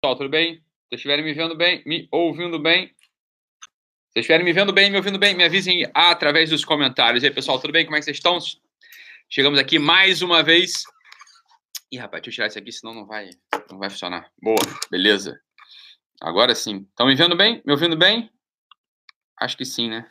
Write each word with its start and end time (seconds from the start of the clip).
pessoal, 0.00 0.16
tudo 0.16 0.30
bem? 0.30 0.54
Se 0.54 0.60
vocês 0.60 0.98
estiverem 1.00 1.24
me 1.24 1.34
vendo 1.34 1.54
bem, 1.54 1.82
me 1.84 2.08
ouvindo 2.10 2.58
bem. 2.58 2.86
Vocês 4.08 4.24
estiverem 4.24 4.46
me 4.46 4.52
vendo 4.52 4.72
bem, 4.72 4.90
me 4.90 4.96
ouvindo 4.96 5.18
bem, 5.18 5.34
me 5.34 5.44
avisem 5.44 5.84
através 5.92 6.48
dos 6.48 6.64
comentários. 6.64 7.22
E 7.22 7.26
aí, 7.26 7.34
pessoal, 7.34 7.60
tudo 7.60 7.72
bem? 7.72 7.84
Como 7.84 7.96
é 7.96 7.98
que 7.98 8.06
vocês 8.06 8.16
estão? 8.16 8.38
Chegamos 9.28 9.58
aqui 9.58 9.78
mais 9.78 10.22
uma 10.22 10.42
vez. 10.42 10.84
Ih, 11.92 11.98
rapaz, 11.98 12.22
deixa 12.22 12.30
eu 12.30 12.34
tirar 12.34 12.46
isso 12.46 12.58
aqui, 12.58 12.72
senão 12.72 12.94
não 12.94 13.06
vai, 13.06 13.28
não 13.70 13.78
vai 13.78 13.90
funcionar. 13.90 14.32
Boa, 14.40 14.56
beleza. 14.90 15.38
Agora 16.18 16.54
sim. 16.54 16.86
Estão 16.88 17.06
me 17.06 17.14
vendo 17.14 17.36
bem? 17.36 17.62
Me 17.66 17.72
ouvindo 17.72 17.96
bem? 17.96 18.30
Acho 19.38 19.54
que 19.54 19.66
sim, 19.66 19.90
né? 19.90 20.08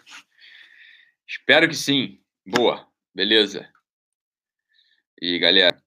Espero 1.27 1.67
que 1.67 1.75
sim. 1.75 2.21
Boa, 2.45 2.87
beleza. 3.13 3.67
E 5.19 5.39
galera, 5.39 5.81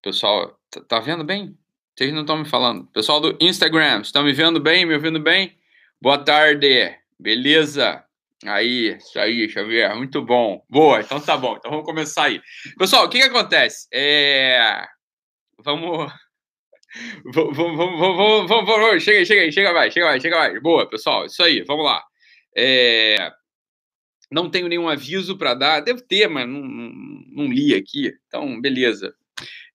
pessoal, 0.00 0.56
tá, 0.70 0.80
tá 0.80 1.00
vendo 1.00 1.24
bem? 1.24 1.58
Vocês 1.96 2.12
não 2.12 2.20
estão 2.20 2.36
me 2.36 2.44
falando. 2.44 2.86
Pessoal 2.88 3.18
do 3.18 3.38
Instagram, 3.40 4.02
estão 4.02 4.22
me 4.22 4.30
vendo 4.30 4.60
bem? 4.60 4.84
Me 4.84 4.92
ouvindo 4.92 5.18
bem? 5.18 5.56
Boa 5.98 6.18
tarde. 6.18 6.94
Beleza? 7.18 8.04
Aí, 8.44 8.98
isso 8.98 9.18
aí, 9.18 9.48
Xavier. 9.48 9.96
Muito 9.96 10.20
bom. 10.20 10.62
Boa, 10.68 11.00
então 11.00 11.18
tá 11.18 11.38
bom. 11.38 11.56
Então 11.56 11.70
vamos 11.70 11.86
começar 11.86 12.24
aí. 12.24 12.42
Pessoal, 12.78 13.06
o 13.06 13.08
que 13.08 13.18
que 13.18 13.24
acontece? 13.24 13.88
É... 13.90 14.84
Vamos... 15.64 16.12
Vamos, 17.24 17.56
vamos, 17.56 17.76
vamos, 17.76 18.48
vamos, 18.48 18.66
vamos, 18.66 19.02
chega 19.02 19.18
aí, 19.18 19.26
chega 19.26 19.42
aí, 19.42 19.52
chega 19.52 19.72
mais, 19.72 19.92
chega 19.92 20.06
mais, 20.06 20.22
chega 20.22 20.38
mais. 20.38 20.62
Boa, 20.62 20.88
pessoal, 20.88 21.26
isso 21.26 21.42
aí, 21.42 21.62
vamos 21.62 21.84
lá. 21.84 22.02
É... 22.56 23.30
Não 24.30 24.48
tenho 24.48 24.66
nenhum 24.66 24.88
aviso 24.88 25.36
para 25.36 25.52
dar, 25.52 25.80
deve 25.80 26.00
ter, 26.00 26.26
mas 26.26 26.48
não, 26.48 26.60
não, 26.60 26.92
não 27.28 27.52
li 27.52 27.74
aqui, 27.74 28.14
então 28.26 28.58
beleza. 28.62 29.14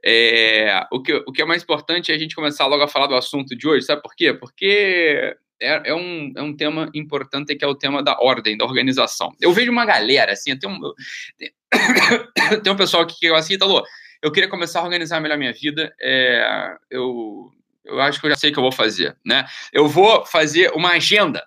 É, 0.03 0.85
o, 0.91 1.01
que, 1.01 1.13
o 1.13 1.31
que 1.31 1.41
é 1.41 1.45
mais 1.45 1.61
importante 1.61 2.11
é 2.11 2.15
a 2.15 2.17
gente 2.17 2.35
começar 2.35 2.65
logo 2.65 2.83
a 2.83 2.87
falar 2.87 3.07
do 3.07 3.15
assunto 3.15 3.55
de 3.55 3.67
hoje, 3.67 3.85
sabe 3.85 4.01
por 4.01 4.15
quê? 4.15 4.33
Porque 4.33 5.35
é, 5.61 5.89
é, 5.91 5.93
um, 5.93 6.33
é 6.35 6.41
um 6.41 6.55
tema 6.55 6.89
importante 6.93 7.55
que 7.55 7.63
é 7.63 7.67
o 7.67 7.75
tema 7.75 8.01
da 8.01 8.17
ordem, 8.19 8.57
da 8.57 8.65
organização. 8.65 9.31
Eu 9.39 9.53
vejo 9.53 9.71
uma 9.71 9.85
galera, 9.85 10.31
assim, 10.31 10.57
tem 10.57 10.69
um, 10.69 10.79
tem, 12.63 12.73
um 12.73 12.75
pessoal 12.75 13.05
que 13.05 13.25
eu 13.25 13.35
assim, 13.35 13.57
Talô, 13.57 13.85
eu 14.21 14.31
queria 14.31 14.49
começar 14.49 14.79
a 14.79 14.83
organizar 14.83 15.19
melhor 15.19 15.37
minha 15.37 15.53
vida, 15.53 15.93
é, 16.01 16.75
eu, 16.89 17.51
eu 17.85 18.01
acho 18.01 18.19
que 18.19 18.25
eu 18.25 18.31
já 18.31 18.35
sei 18.35 18.49
o 18.49 18.53
que 18.53 18.59
eu 18.59 18.63
vou 18.63 18.71
fazer, 18.71 19.15
né? 19.23 19.45
Eu 19.71 19.87
vou 19.87 20.25
fazer 20.25 20.71
uma 20.71 20.91
agenda, 20.91 21.45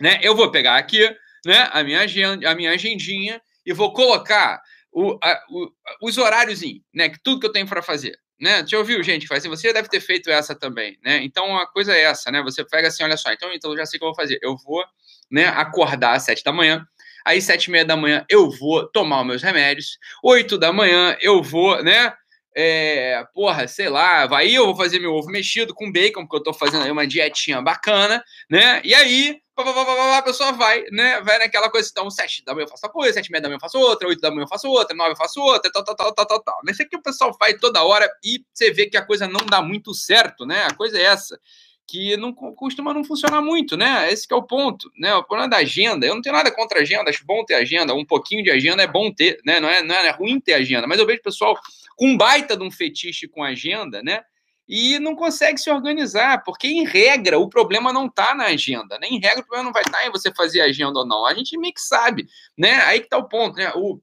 né? 0.00 0.20
Eu 0.22 0.36
vou 0.36 0.50
pegar 0.50 0.76
aqui, 0.76 1.08
né, 1.44 1.68
a 1.72 1.82
minha 1.82 2.00
agenda, 2.00 2.48
a 2.48 2.54
minha 2.54 2.70
agendinha 2.70 3.40
e 3.66 3.72
vou 3.72 3.92
colocar 3.92 4.62
o, 4.94 5.18
a, 5.20 5.42
o, 5.50 5.70
os 6.00 6.16
horários, 6.16 6.60
né? 6.94 7.12
Tudo 7.22 7.40
que 7.40 7.46
eu 7.46 7.52
tenho 7.52 7.66
para 7.66 7.82
fazer. 7.82 8.16
Né? 8.40 8.64
Já 8.66 8.78
ouviu 8.78 9.02
gente 9.02 9.22
que 9.22 9.28
faz 9.28 9.40
assim? 9.44 9.48
Você 9.48 9.72
deve 9.72 9.88
ter 9.88 10.00
feito 10.00 10.30
essa 10.30 10.54
também, 10.54 10.98
né? 11.02 11.22
Então 11.22 11.56
a 11.56 11.66
coisa 11.66 11.94
é 11.94 12.02
essa, 12.02 12.30
né? 12.30 12.42
Você 12.42 12.64
pega 12.64 12.88
assim, 12.88 13.02
olha 13.02 13.16
só, 13.16 13.32
então, 13.32 13.52
então 13.52 13.72
eu 13.72 13.76
já 13.76 13.86
sei 13.86 13.96
o 13.96 14.00
que 14.00 14.04
eu 14.04 14.08
vou 14.08 14.14
fazer. 14.14 14.38
Eu 14.42 14.56
vou 14.56 14.84
né, 15.30 15.46
acordar 15.46 16.14
às 16.14 16.24
sete 16.24 16.42
da 16.44 16.52
manhã, 16.52 16.84
aí 17.24 17.40
sete 17.40 17.64
e 17.64 17.70
meia 17.70 17.84
da 17.84 17.96
manhã 17.96 18.24
eu 18.28 18.50
vou 18.50 18.86
tomar 18.88 19.20
os 19.20 19.26
meus 19.26 19.42
remédios, 19.42 19.98
oito 20.22 20.58
da 20.58 20.72
manhã 20.72 21.16
eu 21.20 21.42
vou, 21.42 21.82
né? 21.82 22.12
É, 22.56 23.24
porra, 23.34 23.66
sei 23.66 23.88
lá, 23.88 24.26
vai 24.26 24.48
eu 24.48 24.66
vou 24.66 24.76
fazer 24.76 25.00
meu 25.00 25.12
ovo 25.12 25.28
mexido 25.28 25.74
com 25.74 25.90
bacon, 25.90 26.22
porque 26.22 26.36
eu 26.36 26.42
tô 26.42 26.52
fazendo 26.52 26.84
aí 26.84 26.90
uma 26.90 27.06
dietinha 27.06 27.60
bacana, 27.60 28.22
né? 28.48 28.80
E 28.84 28.94
aí, 28.94 29.40
a 29.56 30.22
pessoa 30.22 30.52
vai, 30.52 30.84
né? 30.90 31.20
Vai 31.20 31.38
naquela 31.38 31.70
coisa, 31.70 31.88
então, 31.90 32.10
sete 32.10 32.44
da 32.44 32.54
manhã 32.54 32.64
eu 32.64 32.68
faço 32.68 32.86
uma 32.86 32.92
coisa, 32.92 33.14
sete 33.14 33.28
e 33.28 33.30
meia 33.30 33.42
da 33.42 33.48
manhã 33.48 33.56
eu 33.56 33.60
faço 33.60 33.78
outra, 33.78 34.08
oito 34.08 34.20
da 34.20 34.30
manhã 34.30 34.42
eu 34.42 34.48
faço 34.48 34.68
outra, 34.68 34.96
nove 34.96 35.12
eu 35.12 35.16
faço 35.16 35.40
outra, 35.40 35.70
tal, 35.70 35.84
tal, 35.84 35.94
tal, 35.94 36.14
tal, 36.14 36.26
tal, 36.26 36.42
tal. 36.42 36.60
Isso 36.68 36.82
aqui 36.82 36.96
o 36.96 37.02
pessoal 37.02 37.34
faz 37.38 37.56
toda 37.60 37.84
hora 37.84 38.10
e 38.24 38.44
você 38.52 38.72
vê 38.72 38.86
que 38.86 38.96
a 38.96 39.04
coisa 39.04 39.28
não 39.28 39.46
dá 39.46 39.62
muito 39.62 39.94
certo, 39.94 40.44
né? 40.44 40.64
A 40.64 40.74
coisa 40.74 40.98
é 40.98 41.02
essa 41.02 41.38
que 41.86 42.16
não 42.16 42.32
costuma 42.32 42.94
não 42.94 43.04
funcionar 43.04 43.42
muito, 43.42 43.76
né? 43.76 44.10
Esse 44.10 44.26
é 44.30 44.34
o 44.34 44.42
ponto, 44.42 44.90
né? 44.98 45.14
O 45.14 45.22
problema 45.22 45.48
da 45.48 45.58
agenda. 45.58 46.06
Eu 46.06 46.14
não 46.14 46.22
tenho 46.22 46.34
nada 46.34 46.50
contra 46.50 46.80
agenda, 46.80 47.10
acho 47.10 47.24
bom 47.26 47.44
ter 47.44 47.54
agenda, 47.54 47.94
um 47.94 48.04
pouquinho 48.04 48.42
de 48.42 48.50
agenda 48.50 48.82
é 48.82 48.86
bom 48.86 49.12
ter, 49.12 49.38
né? 49.44 49.60
Não 49.60 49.68
é, 49.68 49.82
não 49.82 49.94
é 49.94 50.10
ruim 50.10 50.40
ter 50.40 50.54
agenda, 50.54 50.86
mas 50.86 50.98
eu 50.98 51.06
vejo 51.06 51.22
pessoal 51.22 51.54
com 51.96 52.08
um 52.08 52.16
baita 52.16 52.56
de 52.56 52.64
um 52.64 52.70
fetiche 52.70 53.28
com 53.28 53.44
agenda, 53.44 54.02
né? 54.02 54.22
E 54.68 54.98
não 54.98 55.14
consegue 55.14 55.58
se 55.58 55.70
organizar, 55.70 56.42
porque 56.42 56.66
em 56.66 56.84
regra 56.86 57.38
o 57.38 57.48
problema 57.48 57.92
não 57.92 58.06
está 58.06 58.34
na 58.34 58.46
agenda, 58.46 58.98
né? 58.98 59.08
Em 59.08 59.20
regra 59.20 59.40
o 59.40 59.44
problema 59.44 59.64
não 59.64 59.72
vai 59.72 59.82
estar 59.82 59.98
tá 59.98 60.06
em 60.06 60.10
você 60.10 60.32
fazer 60.32 60.62
agenda 60.62 61.00
ou 61.00 61.06
não. 61.06 61.26
A 61.26 61.34
gente 61.34 61.58
meio 61.58 61.74
que 61.74 61.80
sabe, 61.80 62.26
né? 62.56 62.82
Aí 62.84 63.00
que 63.00 63.08
tá 63.08 63.18
o 63.18 63.28
ponto, 63.28 63.56
né? 63.56 63.70
O, 63.74 64.00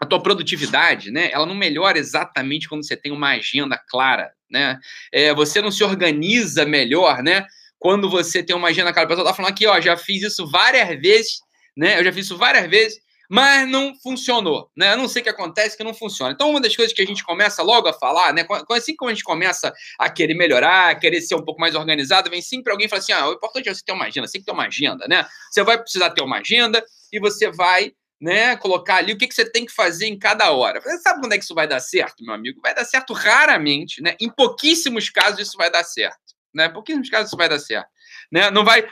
a 0.00 0.06
tua 0.06 0.20
produtividade, 0.20 1.12
né? 1.12 1.30
Ela 1.32 1.46
não 1.46 1.54
melhora 1.54 1.98
exatamente 1.98 2.68
quando 2.68 2.84
você 2.84 2.96
tem 2.96 3.12
uma 3.12 3.30
agenda 3.30 3.80
clara, 3.88 4.32
né? 4.50 4.80
É, 5.12 5.32
você 5.32 5.62
não 5.62 5.70
se 5.70 5.84
organiza 5.84 6.66
melhor, 6.66 7.22
né? 7.22 7.46
Quando 7.78 8.10
você 8.10 8.42
tem 8.42 8.56
uma 8.56 8.68
agenda 8.68 8.92
clara. 8.92 9.06
O 9.06 9.08
pessoal 9.08 9.26
tá 9.26 9.34
falando 9.34 9.52
aqui, 9.52 9.66
ó, 9.66 9.80
já 9.80 9.96
fiz 9.96 10.22
isso 10.22 10.50
várias 10.50 10.88
vezes, 11.00 11.38
né? 11.76 12.00
Eu 12.00 12.04
já 12.04 12.12
fiz 12.12 12.26
isso 12.26 12.36
várias 12.36 12.68
vezes 12.68 13.03
mas 13.28 13.68
não 13.68 13.94
funcionou, 14.02 14.70
né? 14.76 14.92
Eu 14.92 14.96
não 14.96 15.08
sei 15.08 15.20
o 15.20 15.24
que 15.24 15.30
acontece 15.30 15.76
que 15.76 15.84
não 15.84 15.94
funciona. 15.94 16.32
Então, 16.32 16.50
uma 16.50 16.60
das 16.60 16.76
coisas 16.76 16.94
que 16.94 17.02
a 17.02 17.06
gente 17.06 17.24
começa 17.24 17.62
logo 17.62 17.88
a 17.88 17.92
falar, 17.92 18.32
né? 18.32 18.46
Assim 18.70 18.94
como 18.96 19.10
a 19.10 19.14
gente 19.14 19.24
começa 19.24 19.72
a 19.98 20.10
querer 20.10 20.34
melhorar, 20.34 20.90
a 20.90 20.94
querer 20.94 21.20
ser 21.20 21.34
um 21.34 21.44
pouco 21.44 21.60
mais 21.60 21.74
organizado, 21.74 22.30
vem 22.30 22.42
sempre 22.42 22.72
alguém 22.72 22.86
e 22.86 22.88
fala 22.88 23.00
assim: 23.00 23.12
ah, 23.12 23.28
o 23.28 23.32
importante 23.32 23.68
é 23.68 23.74
você 23.74 23.82
ter 23.84 23.92
uma 23.92 24.04
agenda, 24.04 24.26
você 24.26 24.32
tem 24.32 24.40
que 24.42 24.46
ter 24.46 24.52
uma 24.52 24.66
agenda, 24.66 25.06
né? 25.08 25.26
Você 25.50 25.62
vai 25.62 25.78
precisar 25.78 26.10
ter 26.10 26.22
uma 26.22 26.38
agenda 26.38 26.84
e 27.12 27.18
você 27.18 27.50
vai 27.50 27.92
né, 28.20 28.56
colocar 28.56 28.96
ali 28.96 29.12
o 29.12 29.18
que, 29.18 29.26
que 29.26 29.34
você 29.34 29.44
tem 29.44 29.66
que 29.66 29.72
fazer 29.72 30.06
em 30.06 30.18
cada 30.18 30.50
hora. 30.52 30.80
Você 30.80 30.98
sabe 30.98 31.20
quando 31.20 31.32
é 31.32 31.38
que 31.38 31.44
isso 31.44 31.54
vai 31.54 31.66
dar 31.66 31.80
certo, 31.80 32.24
meu 32.24 32.34
amigo? 32.34 32.60
Vai 32.62 32.74
dar 32.74 32.84
certo 32.84 33.12
raramente, 33.12 34.00
né? 34.02 34.16
Em 34.20 34.30
pouquíssimos 34.30 35.10
casos 35.10 35.40
isso 35.40 35.56
vai 35.56 35.70
dar 35.70 35.84
certo, 35.84 36.34
né? 36.54 36.66
Em 36.66 36.72
pouquíssimos 36.72 37.10
casos 37.10 37.28
isso 37.28 37.36
vai 37.36 37.48
dar 37.48 37.58
certo, 37.58 37.88
né? 38.30 38.50
Não 38.50 38.64
vai 38.64 38.88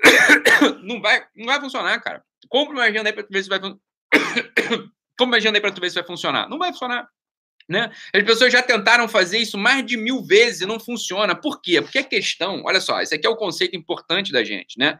não 0.82 1.00
vai, 1.00 1.26
não 1.36 1.46
vai 1.46 1.60
funcionar, 1.60 2.00
cara. 2.00 2.22
Compre 2.48 2.74
uma 2.74 2.84
agenda 2.84 3.08
aí 3.08 3.12
para 3.12 3.22
tu 3.22 3.30
ver 3.30 3.42
se 3.42 3.48
vai. 3.48 3.60
Compre 3.60 3.80
uma 5.20 5.36
agenda 5.36 5.58
aí 5.58 5.60
para 5.60 5.72
tu 5.72 5.80
ver 5.80 5.90
se 5.90 5.94
vai 5.94 6.04
funcionar. 6.04 6.48
Não 6.48 6.58
vai 6.58 6.70
funcionar. 6.70 7.08
Né? 7.68 7.92
As 8.14 8.22
pessoas 8.22 8.50
já 8.50 8.62
tentaram 8.62 9.06
fazer 9.06 9.38
isso 9.38 9.58
mais 9.58 9.84
de 9.84 9.96
mil 9.96 10.24
vezes 10.24 10.62
e 10.62 10.66
não 10.66 10.80
funciona. 10.80 11.34
Por 11.34 11.60
quê? 11.60 11.82
Porque 11.82 11.98
a 11.98 12.04
questão, 12.04 12.62
olha 12.64 12.80
só, 12.80 13.00
esse 13.02 13.14
aqui 13.14 13.26
é 13.26 13.30
o 13.30 13.36
conceito 13.36 13.76
importante 13.76 14.32
da 14.32 14.42
gente, 14.42 14.78
né? 14.78 14.98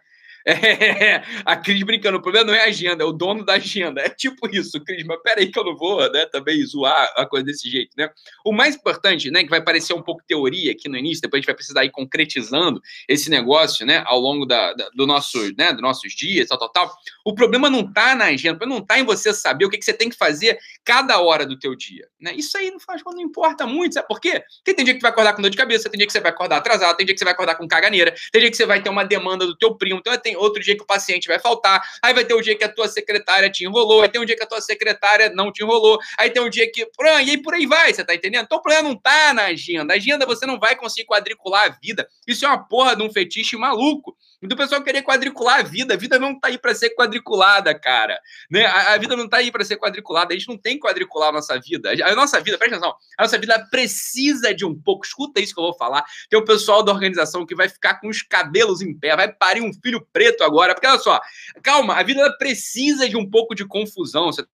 É, 0.49 1.23
a 1.45 1.57
Cris 1.57 1.83
brincando, 1.83 2.17
o 2.17 2.23
problema 2.23 2.47
não 2.47 2.55
é 2.55 2.63
a 2.63 2.69
agenda, 2.69 3.03
é 3.03 3.07
o 3.07 3.13
dono 3.13 3.45
da 3.45 3.55
agenda. 3.55 4.01
É 4.01 4.09
tipo 4.09 4.49
isso, 4.51 4.81
Cris, 4.83 5.05
mas 5.05 5.21
peraí 5.23 5.51
que 5.51 5.59
eu 5.59 5.65
não 5.65 5.77
vou 5.77 6.01
né, 6.11 6.25
também 6.27 6.65
zoar 6.65 7.13
a 7.17 7.27
coisa 7.27 7.45
desse 7.45 7.69
jeito, 7.69 7.91
né? 7.97 8.09
O 8.45 8.53
mais 8.53 8.75
importante, 8.75 9.31
né, 9.31 9.45
que 9.45 9.51
vai 9.51 9.63
parecer 9.63 9.93
um 9.93 10.03
pouco 10.03 10.23
teoria 10.27 10.73
aqui 10.73 10.89
no 10.89 10.97
início, 10.97 11.21
depois 11.21 11.39
a 11.39 11.41
gente 11.41 11.47
vai 11.47 11.55
precisar 11.55 11.85
ir 11.85 11.91
concretizando 11.91 12.81
esse 13.07 13.29
negócio, 13.29 13.85
né, 13.85 14.03
ao 14.07 14.19
longo 14.19 14.47
da, 14.47 14.73
da 14.73 14.89
do 14.95 15.07
nosso, 15.07 15.39
né, 15.57 15.73
dos 15.73 15.83
nossos 15.83 16.15
dias, 16.15 16.49
tal, 16.49 16.59
tal, 16.59 16.71
tal. 16.71 16.93
O 17.25 17.35
problema 17.35 17.69
não 17.69 17.93
tá 17.93 18.15
na 18.15 18.27
agenda, 18.27 18.65
não 18.65 18.81
tá 18.81 18.99
em 18.99 19.05
você 19.05 19.35
saber 19.35 19.67
o 19.67 19.71
que, 19.71 19.77
que 19.77 19.85
você 19.85 19.93
tem 19.93 20.09
que 20.09 20.17
fazer 20.17 20.59
cada 20.83 21.21
hora 21.21 21.45
do 21.45 21.59
teu 21.59 21.77
dia, 21.77 22.09
né? 22.19 22.33
Isso 22.35 22.57
aí 22.57 22.71
não 22.71 22.81
faz 22.81 23.03
não 23.05 23.21
importa 23.21 23.67
muito, 23.67 23.95
sabe 23.95 24.09
por 24.09 24.21
quê? 24.21 24.43
Porque 24.59 24.75
tem 24.75 24.85
dia 24.85 24.95
que 24.95 25.01
tu 25.01 25.03
vai 25.03 25.11
acordar 25.11 25.35
com 25.35 25.43
dor 25.43 25.51
de 25.51 25.57
cabeça, 25.57 25.91
tem 25.91 25.99
dia 25.99 26.07
que 26.07 26.13
você 26.13 26.21
vai 26.21 26.31
acordar 26.31 26.57
atrasado, 26.57 26.97
tem 26.97 27.07
dia 27.07 27.15
que 27.15 27.19
você 27.19 27.25
vai 27.25 27.35
acordar 27.35 27.55
com 27.55 27.69
caganeira, 27.69 28.15
tem 28.33 28.41
dia 28.41 28.51
que 28.51 28.57
você 28.57 28.67
vai 28.67 28.83
ter 28.83 28.89
uma 28.89 29.05
demanda 29.05 29.47
do 29.47 29.57
teu 29.57 29.75
primo, 29.75 29.99
então 29.99 30.17
tem 30.19 30.38
outro 30.39 30.63
dia 30.63 30.77
que 30.77 30.83
o 30.83 30.87
paciente 30.87 31.29
vai 31.29 31.39
faltar, 31.39 31.83
aí 32.03 32.15
vai 32.15 32.25
ter 32.25 32.35
um 32.35 32.41
dia 32.41 32.57
que 32.57 32.65
a 32.65 32.69
tua 32.69 32.89
secretária 32.89 33.51
te 33.51 33.65
enrolou, 33.65 34.03
aí 34.03 34.09
tem 34.09 34.21
um 34.21 34.25
dia 34.25 34.37
que 34.37 34.43
a 34.43 34.47
tua 34.47 34.61
secretária 34.61 35.31
não 35.31 35.53
te 35.53 35.63
enrolou, 35.63 35.99
aí 36.19 36.31
tem 36.31 36.43
um 36.43 36.51
dia 36.51 36.71
que. 36.71 36.83
E 36.83 37.09
aí 37.09 37.43
por 37.43 37.55
aí 37.55 37.67
vai, 37.67 37.93
você 37.93 38.05
tá 38.05 38.15
entendendo? 38.15 38.45
Então 38.45 38.59
o 38.59 38.63
problema 38.63 38.89
não 38.89 38.97
tá 38.97 39.35
na 39.35 39.47
agenda. 39.47 39.95
A 39.95 39.97
agenda 39.97 40.27
você 40.27 40.47
não 40.47 40.59
vai 40.59 40.77
conseguir 40.77 41.07
quadricular 41.07 41.67
a 41.67 41.79
vida. 41.83 42.09
Isso 42.27 42.45
é 42.45 42.49
uma 42.49 42.67
porra 42.67 42.95
de 42.95 43.03
um 43.03 43.11
fetiche 43.11 43.57
maluco. 43.57 44.17
Do 44.41 44.57
pessoal 44.57 44.83
querer 44.83 45.03
quadricular 45.03 45.61
a 45.61 45.63
vida. 45.63 45.95
A 45.95 45.97
vida 45.97 46.17
não 46.17 46.39
tá 46.39 46.47
aí 46.47 46.59
para 46.59 46.73
ser 46.73 46.91
quadriculada, 46.91 47.77
cara. 47.77 48.21
Né? 48.49 48.65
A, 48.67 48.95
a 48.95 48.97
vida 48.97 49.17
não 49.17 49.29
tá 49.29 49.39
aí 49.39 49.51
para 49.51 49.65
ser 49.65 49.77
quadriculada. 49.77 50.33
A 50.33 50.37
gente 50.37 50.49
não 50.49 50.57
tem 50.57 50.75
que 50.75 50.83
quadricular 50.87 51.31
a 51.31 51.33
nossa 51.33 51.59
vida. 51.59 51.91
A, 51.91 52.15
nossa 52.15 52.41
vida, 52.41 52.57
presta 52.57 52.77
atenção, 52.77 52.97
a 53.19 53.23
nossa 53.23 53.37
vida 53.37 53.67
precisa 53.69 54.55
de 54.55 54.65
um 54.65 54.81
pouco. 54.81 55.05
Escuta 55.05 55.41
isso 55.41 55.53
que 55.53 55.61
eu 55.61 55.65
vou 55.65 55.75
falar. 55.75 56.05
Tem 56.31 56.39
o 56.39 56.45
pessoal 56.45 56.85
da 56.85 56.93
organização 56.93 57.45
que 57.45 57.55
vai 57.55 57.69
ficar 57.69 58.01
com 58.01 58.09
os 58.09 58.23
cabelos 58.23 58.81
em 58.81 58.97
pé, 58.97 59.17
vai 59.17 59.33
parir 59.33 59.61
um 59.61 59.73
filho 59.73 60.07
preto 60.13 60.45
agora. 60.45 60.73
Porque 60.73 60.87
olha 60.87 61.01
só, 61.01 61.21
calma, 61.61 61.95
a 61.95 62.03
vida 62.05 62.33
precisa 62.39 63.09
de 63.09 63.17
um 63.17 63.29
pouco 63.29 63.57
de 63.57 63.67
confusão. 63.67 64.27
Você 64.27 64.45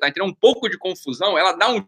tá 0.00 0.08
entendendo? 0.08 0.30
Um 0.30 0.34
pouco 0.34 0.70
de 0.70 0.78
confusão, 0.78 1.36
ela 1.36 1.52
dá 1.52 1.70
um 1.70 1.86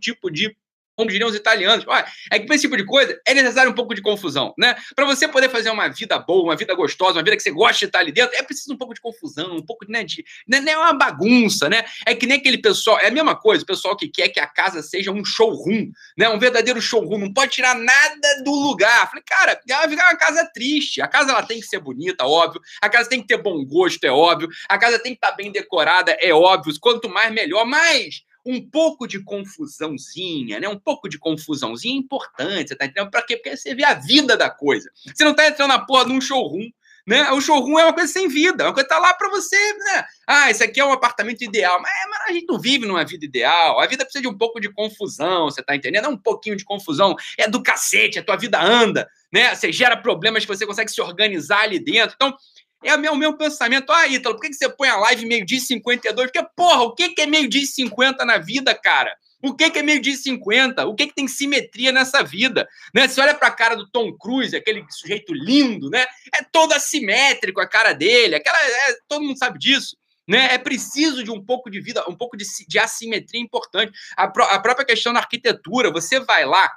tipo 0.00 0.30
de 0.30 0.56
como 0.96 1.10
diriam 1.10 1.28
os 1.28 1.34
italianos. 1.34 1.84
Olha, 1.86 2.06
é 2.30 2.38
que 2.38 2.46
para 2.46 2.54
esse 2.54 2.62
tipo 2.62 2.76
de 2.76 2.84
coisa 2.84 3.18
é 3.26 3.34
necessário 3.34 3.70
um 3.70 3.74
pouco 3.74 3.94
de 3.94 4.02
confusão, 4.02 4.54
né? 4.58 4.76
Para 4.94 5.04
você 5.04 5.26
poder 5.26 5.48
fazer 5.48 5.70
uma 5.70 5.88
vida 5.88 6.18
boa, 6.18 6.44
uma 6.44 6.56
vida 6.56 6.74
gostosa, 6.74 7.14
uma 7.14 7.22
vida 7.22 7.36
que 7.36 7.42
você 7.42 7.50
gosta 7.50 7.78
de 7.78 7.84
estar 7.86 8.00
ali 8.00 8.12
dentro, 8.12 8.36
é 8.36 8.42
preciso 8.42 8.74
um 8.74 8.76
pouco 8.76 8.94
de 8.94 9.00
confusão, 9.00 9.56
um 9.56 9.64
pouco 9.64 9.84
né, 9.88 10.04
de. 10.04 10.24
Não 10.46 10.58
é 10.58 10.76
uma 10.76 10.92
bagunça, 10.92 11.68
né? 11.68 11.84
É 12.06 12.14
que 12.14 12.26
nem 12.26 12.38
aquele 12.38 12.58
pessoal. 12.58 12.98
É 12.98 13.08
a 13.08 13.10
mesma 13.10 13.34
coisa, 13.34 13.62
o 13.62 13.66
pessoal 13.66 13.96
que 13.96 14.08
quer 14.08 14.28
que 14.28 14.40
a 14.40 14.46
casa 14.46 14.82
seja 14.82 15.10
um 15.10 15.24
showroom, 15.24 15.90
né? 16.16 16.28
Um 16.28 16.38
verdadeiro 16.38 16.80
showroom, 16.80 17.18
não 17.18 17.32
pode 17.32 17.52
tirar 17.52 17.74
nada 17.74 18.42
do 18.44 18.52
lugar. 18.52 19.08
Falei, 19.08 19.24
cara, 19.26 19.60
ela 19.68 19.88
ficar 19.88 20.10
uma 20.10 20.16
casa 20.16 20.50
triste. 20.52 21.00
A 21.00 21.08
casa 21.08 21.30
ela 21.30 21.42
tem 21.42 21.60
que 21.60 21.66
ser 21.66 21.80
bonita, 21.80 22.26
óbvio. 22.26 22.60
A 22.80 22.88
casa 22.88 23.08
tem 23.08 23.20
que 23.20 23.26
ter 23.26 23.38
bom 23.38 23.64
gosto, 23.64 24.04
é 24.04 24.10
óbvio. 24.10 24.48
A 24.68 24.78
casa 24.78 24.98
tem 24.98 25.12
que 25.12 25.16
estar 25.16 25.32
bem 25.32 25.50
decorada, 25.50 26.16
é 26.20 26.32
óbvio. 26.32 26.72
Quanto 26.80 27.08
mais, 27.08 27.32
melhor. 27.32 27.64
Mas 27.64 28.22
um 28.44 28.60
pouco 28.60 29.06
de 29.06 29.22
confusãozinha, 29.22 30.60
né? 30.60 30.68
Um 30.68 30.78
pouco 30.78 31.08
de 31.08 31.18
confusãozinha 31.18 31.94
é 31.94 31.98
importante, 31.98 32.68
você 32.68 32.76
tá 32.76 32.86
entendendo? 32.86 33.10
Pra 33.10 33.22
quê? 33.22 33.36
Porque 33.36 33.56
você 33.56 33.74
vê 33.74 33.84
a 33.84 33.94
vida 33.94 34.36
da 34.36 34.50
coisa. 34.50 34.90
Você 35.14 35.24
não 35.24 35.34
tá 35.34 35.46
entrando 35.46 35.68
na 35.68 35.78
porra 35.78 36.06
de 36.06 36.12
um 36.12 36.20
showroom 36.20 36.68
né? 37.06 37.30
O 37.32 37.40
showroom 37.40 37.78
é 37.78 37.84
uma 37.84 37.92
coisa 37.92 38.12
sem 38.12 38.28
vida, 38.28 38.62
é 38.62 38.66
uma 38.66 38.72
coisa 38.72 38.88
que 38.88 38.94
tá 38.94 39.00
lá 39.00 39.12
para 39.14 39.28
você, 39.28 39.56
né? 39.56 40.04
Ah, 40.26 40.50
esse 40.50 40.62
aqui 40.62 40.80
é 40.80 40.84
um 40.84 40.92
apartamento 40.92 41.42
ideal. 41.42 41.80
Mas, 41.80 41.92
mas, 42.08 42.28
a 42.28 42.32
gente 42.32 42.46
não 42.46 42.58
vive 42.58 42.86
numa 42.86 43.04
vida 43.04 43.24
ideal. 43.24 43.80
A 43.80 43.86
vida 43.86 44.04
precisa 44.04 44.22
de 44.22 44.28
um 44.28 44.36
pouco 44.36 44.60
de 44.60 44.72
confusão, 44.72 45.46
você 45.46 45.62
tá 45.62 45.74
entendendo? 45.74 46.04
É 46.04 46.08
um 46.08 46.16
pouquinho 46.16 46.56
de 46.56 46.64
confusão. 46.64 47.16
É 47.36 47.48
do 47.48 47.62
cacete, 47.62 48.18
a 48.18 48.22
tua 48.22 48.36
vida 48.36 48.60
anda, 48.60 49.08
né? 49.32 49.54
Você 49.54 49.72
gera 49.72 49.96
problemas 49.96 50.44
que 50.44 50.48
você 50.48 50.66
consegue 50.66 50.90
se 50.90 51.00
organizar 51.00 51.62
ali 51.62 51.78
dentro. 51.78 52.14
Então, 52.14 52.36
é 52.82 52.94
o 52.94 52.98
meu, 52.98 53.14
meu 53.16 53.36
pensamento. 53.36 53.92
Ah, 53.92 54.06
Ítalo, 54.06 54.36
por 54.36 54.42
que, 54.42 54.52
você 54.52 54.68
põe 54.68 54.88
a 54.88 54.96
live 54.96 55.26
meio-dia 55.26 55.58
e 55.58 55.60
52? 55.60 56.30
Porque, 56.30 56.48
porra, 56.56 56.82
o 56.82 56.94
que, 56.94 57.10
que 57.10 57.22
é 57.22 57.26
meio-dia 57.26 57.62
e 57.62 57.66
50 57.66 58.24
na 58.24 58.38
vida, 58.38 58.74
cara? 58.74 59.14
O 59.42 59.54
que, 59.54 59.70
que 59.70 59.80
é 59.80 59.82
meio-dia 59.82 60.12
e 60.12 60.16
50? 60.16 60.86
O 60.86 60.94
que, 60.94 61.08
que 61.08 61.14
tem 61.14 61.26
simetria 61.26 61.90
nessa 61.90 62.22
vida? 62.22 62.68
Né? 62.94 63.08
Você 63.08 63.20
olha 63.20 63.34
para 63.34 63.48
a 63.48 63.52
cara 63.52 63.74
do 63.74 63.88
Tom 63.90 64.16
Cruise, 64.16 64.54
aquele 64.54 64.84
sujeito 64.88 65.34
lindo, 65.34 65.90
né? 65.90 66.06
É 66.34 66.44
todo 66.44 66.72
assimétrico 66.72 67.60
a 67.60 67.66
cara 67.66 67.92
dele, 67.92 68.36
aquela, 68.36 68.58
é, 68.58 68.96
todo 69.08 69.24
mundo 69.24 69.36
sabe 69.36 69.58
disso. 69.58 69.96
Né? 70.28 70.54
É 70.54 70.58
preciso 70.58 71.24
de 71.24 71.30
um 71.32 71.44
pouco 71.44 71.68
de 71.68 71.80
vida, 71.80 72.04
um 72.08 72.14
pouco 72.14 72.36
de, 72.36 72.44
de 72.68 72.78
assimetria 72.78 73.40
importante. 73.40 73.92
A, 74.16 74.24
a 74.24 74.60
própria 74.60 74.86
questão 74.86 75.12
da 75.12 75.18
arquitetura, 75.18 75.90
você 75.90 76.20
vai 76.20 76.44
lá, 76.44 76.70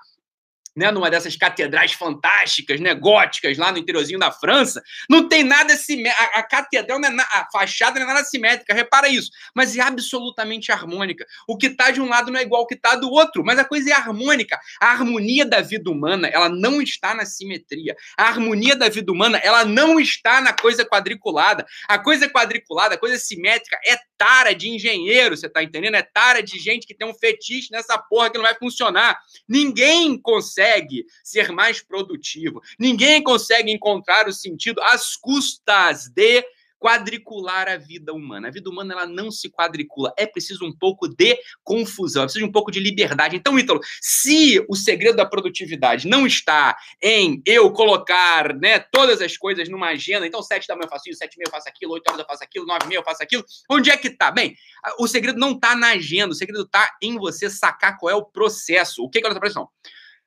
né, 0.76 0.92
numa 0.92 1.10
dessas 1.10 1.36
catedrais 1.36 1.94
fantásticas, 1.94 2.80
né, 2.80 2.94
góticas, 2.94 3.58
lá 3.58 3.72
no 3.72 3.78
interiorzinho 3.78 4.20
da 4.20 4.32
França, 4.32 4.84
não 5.10 5.28
tem 5.28 5.44
nada 5.44 5.76
simétrico. 5.76 6.36
A, 6.36 6.40
a, 6.40 6.44
catedral, 6.44 7.00
é 7.04 7.10
na, 7.10 7.24
a 7.24 7.48
fachada 7.52 8.00
não 8.00 8.10
é 8.10 8.14
nada 8.14 8.26
simétrica, 8.26 8.74
repara 8.74 9.08
isso, 9.08 9.32
mas 9.54 9.76
é 9.78 9.82
absolutamente 9.82 10.72
harmônica. 10.72 11.26
O 11.48 11.58
que 11.58 11.68
está 11.68 11.92
de 11.92 12.02
um 12.02 12.10
lado 12.10 12.32
não 12.32 12.40
é 12.40 12.44
igual 12.44 12.62
ao 12.62 12.68
que 12.68 12.76
está 12.76 12.96
do 12.96 13.10
outro, 13.10 13.44
mas 13.44 13.58
a 13.58 13.64
coisa 13.64 13.90
é 13.90 13.94
harmônica. 13.94 14.60
A 14.82 14.88
harmonia 14.88 15.46
da 15.46 15.62
vida 15.62 15.90
humana, 15.90 16.28
ela 16.28 16.50
não 16.50 16.82
está 16.82 17.14
na 17.14 17.26
simetria. 17.26 17.96
A 18.18 18.24
harmonia 18.24 18.76
da 18.76 18.90
vida 18.90 19.12
humana, 19.12 19.38
ela 19.38 19.64
não 19.64 20.00
está 20.00 20.42
na 20.42 20.54
coisa 20.54 20.84
quadriculada. 20.86 21.66
A 21.88 21.98
coisa 21.98 22.28
quadriculada, 22.30 22.96
a 22.96 22.98
coisa 22.98 23.18
simétrica, 23.18 23.80
é 23.86 23.98
tara 24.18 24.54
de 24.54 24.70
engenheiro, 24.70 25.36
você 25.36 25.48
está 25.48 25.64
entendendo? 25.64 25.96
É 25.96 26.02
tara 26.02 26.42
de 26.42 26.58
gente 26.60 26.88
que 26.88 26.94
tem 26.94 27.08
um 27.08 27.14
fetiche 27.14 27.72
nessa 27.72 27.98
porra 27.98 28.30
que 28.30 28.38
não 28.38 28.46
vai 28.46 28.56
funcionar. 28.56 29.20
Ninguém 29.48 30.18
consegue 30.18 31.06
ser 31.24 31.52
mais 31.52 31.82
produtivo, 31.82 32.62
ninguém 32.80 33.22
consegue 33.24 33.72
encontrar 33.72 34.28
o 34.28 34.34
sentido 34.34 34.82
às 34.82 35.16
custas 35.16 36.08
de 36.10 36.44
quadricular 36.86 37.68
a 37.68 37.78
vida 37.78 38.14
humana. 38.14 38.48
A 38.48 38.52
vida 38.52 38.70
humana 38.70 38.94
ela 38.94 39.08
não 39.08 39.32
se 39.32 39.50
quadricula, 39.50 40.14
é 40.16 40.28
preciso 40.28 40.64
um 40.64 40.72
pouco 40.72 41.08
de 41.08 41.36
confusão, 41.64 42.22
é 42.22 42.26
preciso 42.28 42.46
um 42.46 42.52
pouco 42.52 42.70
de 42.70 42.80
liberdade. 42.80 43.36
Então, 43.36 43.58
Ítalo, 43.58 43.80
se 44.00 44.64
o 44.70 44.76
segredo 44.76 45.16
da 45.16 45.26
produtividade 45.26 46.08
não 46.08 46.28
está 46.28 46.78
em 47.02 47.42
eu 47.44 47.72
colocar 47.72 48.54
né, 48.54 48.78
todas 48.78 49.20
as 49.20 49.36
coisas 49.36 49.68
numa 49.68 49.88
agenda, 49.88 50.28
então 50.28 50.44
sete 50.44 50.68
da 50.68 50.76
manhã 50.76 50.86
eu 50.86 50.90
faço 50.92 51.10
isso, 51.10 51.18
sete 51.18 51.34
e 51.34 51.38
meia 51.40 51.48
eu 51.48 51.52
faço 51.52 51.68
aquilo, 51.68 51.94
oito 51.94 52.08
horas 52.08 52.20
eu 52.20 52.26
faço 52.28 52.44
aquilo, 52.44 52.68
nove 52.68 52.86
e 52.86 52.88
meia 52.88 53.00
eu 53.00 53.04
faço 53.04 53.24
aquilo, 53.24 53.44
onde 53.68 53.90
é 53.90 53.98
que 53.98 54.10
está? 54.10 54.30
Bem, 54.30 54.56
o 55.00 55.08
segredo 55.08 55.40
não 55.40 55.54
está 55.54 55.76
na 55.76 55.94
agenda, 55.94 56.34
o 56.34 56.36
segredo 56.36 56.66
está 56.66 56.96
em 57.02 57.18
você 57.18 57.50
sacar 57.50 57.98
qual 57.98 58.12
é 58.12 58.16
o 58.16 58.26
processo. 58.26 59.04
O 59.04 59.10
que 59.10 59.18
é 59.18 59.28
essa 59.28 59.40
pressão? 59.40 59.68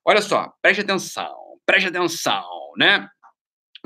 Olha 0.04 0.20
só, 0.20 0.52
preste 0.60 0.80
atenção, 0.80 1.36
preste 1.64 1.86
atenção, 1.86 2.72
né? 2.76 3.08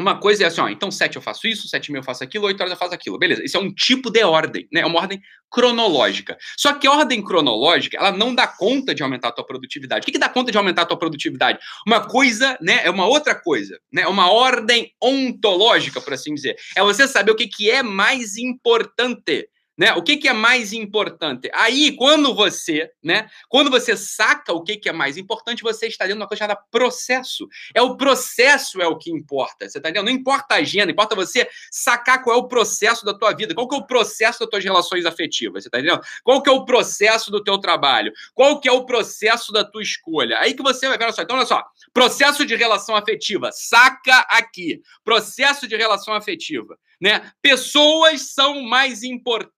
Uma 0.02 0.18
coisa 0.18 0.44
é 0.44 0.46
assim, 0.46 0.60
ó, 0.60 0.68
então 0.68 0.90
sete 0.90 1.16
eu 1.16 1.22
faço 1.22 1.46
isso, 1.46 1.68
sete 1.68 1.86
e 1.86 1.92
meia 1.92 2.00
eu 2.00 2.04
faço 2.04 2.24
aquilo, 2.24 2.46
oito 2.46 2.60
horas 2.60 2.72
eu 2.72 2.78
faço 2.78 2.94
aquilo. 2.94 3.18
Beleza, 3.18 3.42
isso 3.44 3.56
é 3.56 3.60
um 3.60 3.72
tipo 3.72 4.10
de 4.10 4.22
ordem, 4.24 4.66
né? 4.72 4.80
É 4.80 4.86
uma 4.86 4.98
ordem 4.98 5.20
cronológica. 5.50 6.36
Só 6.56 6.72
que 6.72 6.86
a 6.86 6.92
ordem 6.92 7.22
cronológica, 7.22 7.96
ela 7.96 8.10
não 8.10 8.34
dá 8.34 8.46
conta 8.46 8.94
de 8.94 9.02
aumentar 9.02 9.28
a 9.28 9.32
tua 9.32 9.46
produtividade. 9.46 10.02
O 10.02 10.06
que, 10.06 10.12
que 10.12 10.18
dá 10.18 10.28
conta 10.28 10.50
de 10.50 10.58
aumentar 10.58 10.82
a 10.82 10.86
tua 10.86 10.98
produtividade? 10.98 11.58
Uma 11.86 12.00
coisa, 12.00 12.58
né? 12.60 12.80
É 12.84 12.90
uma 12.90 13.06
outra 13.06 13.34
coisa, 13.34 13.78
né? 13.92 14.02
É 14.02 14.08
uma 14.08 14.30
ordem 14.32 14.92
ontológica, 15.00 16.00
por 16.00 16.12
assim 16.12 16.34
dizer. 16.34 16.56
É 16.76 16.82
você 16.82 17.06
saber 17.06 17.30
o 17.30 17.36
que, 17.36 17.46
que 17.46 17.70
é 17.70 17.82
mais 17.82 18.36
importante 18.36 19.48
né? 19.76 19.94
O 19.94 20.02
que, 20.02 20.16
que 20.16 20.28
é 20.28 20.32
mais 20.32 20.72
importante? 20.72 21.50
Aí, 21.54 21.96
quando 21.96 22.34
você, 22.34 22.90
né? 23.02 23.28
Quando 23.48 23.70
você 23.70 23.96
saca 23.96 24.52
o 24.52 24.62
que, 24.62 24.76
que 24.76 24.88
é 24.88 24.92
mais 24.92 25.16
importante, 25.16 25.62
você 25.62 25.86
está 25.86 26.04
dentro 26.04 26.18
de 26.18 26.22
uma 26.22 26.28
coisa 26.28 26.40
chamada 26.40 26.60
processo. 26.70 27.48
É 27.74 27.80
o 27.80 27.96
processo 27.96 28.82
é 28.82 28.86
o 28.86 28.98
que 28.98 29.10
importa. 29.10 29.68
Você 29.68 29.78
está 29.78 29.88
entendendo? 29.88 30.06
Não 30.06 30.12
importa 30.12 30.54
a 30.54 30.58
agenda, 30.58 30.92
importa 30.92 31.14
você 31.14 31.48
sacar 31.70 32.22
qual 32.22 32.36
é 32.36 32.38
o 32.38 32.48
processo 32.48 33.04
da 33.04 33.14
tua 33.14 33.32
vida, 33.32 33.54
qual 33.54 33.68
que 33.68 33.74
é 33.74 33.78
o 33.78 33.86
processo 33.86 34.40
das 34.40 34.48
tuas 34.48 34.64
relações 34.64 35.06
afetivas. 35.06 35.62
Você 35.62 35.68
está 35.68 35.78
entendendo? 35.78 36.02
Qual 36.22 36.42
que 36.42 36.50
é 36.50 36.52
o 36.52 36.64
processo 36.64 37.30
do 37.30 37.42
teu 37.42 37.58
trabalho? 37.58 38.12
Qual 38.34 38.60
que 38.60 38.68
é 38.68 38.72
o 38.72 38.84
processo 38.84 39.52
da 39.52 39.64
tua 39.64 39.82
escolha? 39.82 40.38
Aí 40.38 40.54
que 40.54 40.62
você 40.62 40.86
vai 40.88 40.98
ver, 40.98 41.04
olha 41.04 41.12
só. 41.12 41.22
Então, 41.22 41.36
olha 41.36 41.46
só. 41.46 41.64
Processo 41.92 42.44
de 42.44 42.54
relação 42.56 42.94
afetiva. 42.94 43.50
Saca 43.52 44.18
aqui. 44.28 44.82
Processo 45.04 45.66
de 45.66 45.76
relação 45.76 46.14
afetiva 46.14 46.76
né? 47.02 47.32
Pessoas 47.42 48.32
são 48.32 48.62
mais 48.62 49.02
importantes 49.02 49.52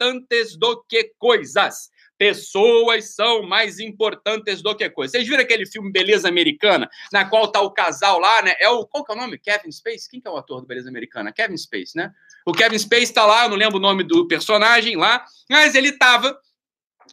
do 0.58 0.84
que 0.88 1.12
coisas. 1.18 1.90
Pessoas 2.16 3.14
são 3.14 3.42
mais 3.42 3.80
importantes 3.80 4.62
do 4.62 4.74
que 4.74 4.88
coisas. 4.88 5.12
Vocês 5.12 5.26
viram 5.26 5.42
aquele 5.42 5.66
filme 5.66 5.90
Beleza 5.90 6.28
Americana, 6.28 6.88
na 7.12 7.28
qual 7.28 7.50
tá 7.50 7.60
o 7.60 7.72
casal 7.72 8.20
lá, 8.20 8.40
né? 8.42 8.54
É 8.60 8.68
o 8.68 8.86
qual 8.86 9.04
que 9.04 9.12
é 9.12 9.14
o 9.14 9.18
nome? 9.18 9.38
Kevin 9.38 9.72
Space? 9.72 10.08
Quem 10.08 10.20
que 10.20 10.28
é 10.28 10.30
o 10.30 10.36
ator 10.36 10.60
do 10.60 10.66
Beleza 10.66 10.88
Americana? 10.88 11.32
Kevin 11.32 11.56
Space, 11.56 11.96
né? 11.96 12.12
O 12.46 12.52
Kevin 12.52 12.78
Space 12.78 13.12
tá 13.12 13.26
lá, 13.26 13.44
eu 13.44 13.50
não 13.50 13.56
lembro 13.56 13.78
o 13.78 13.82
nome 13.82 14.04
do 14.04 14.28
personagem 14.28 14.96
lá, 14.96 15.24
mas 15.50 15.74
ele 15.74 15.92
tava 15.92 16.38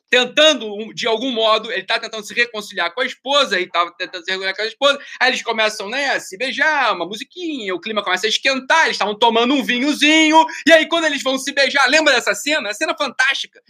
tentando, 0.10 0.94
de 0.94 1.08
algum 1.08 1.32
modo, 1.32 1.72
ele 1.72 1.84
tá 1.84 2.00
tentando 2.00 2.26
se 2.26 2.34
reconciliar 2.34 2.94
com 2.94 3.02
a 3.02 3.06
esposa, 3.06 3.60
e 3.60 3.68
tava 3.68 3.92
tentando 3.98 4.24
se 4.24 4.32
reconciliar 4.32 4.56
com 4.56 4.62
a 4.62 4.68
esposa, 4.68 5.00
aí 5.20 5.30
eles 5.30 5.42
começam, 5.42 5.90
né, 5.90 6.12
a 6.12 6.20
se 6.20 6.38
beijar, 6.38 6.94
uma 6.94 7.06
musiquinha, 7.06 7.74
o 7.74 7.80
clima 7.80 8.04
começa 8.04 8.26
a 8.26 8.30
esquentar, 8.30 8.84
eles 8.84 8.96
estavam 8.96 9.18
tomando 9.18 9.54
um 9.54 9.64
vinhozinho, 9.64 10.46
e 10.66 10.72
aí 10.72 10.88
quando 10.88 11.06
eles 11.06 11.24
vão 11.24 11.38
se 11.38 11.54
beijar, 11.54 11.88
lembra 11.88 12.14
dessa 12.14 12.34
cena? 12.36 12.70
A 12.70 12.74
cena 12.74 12.96
fantástica. 12.98 13.62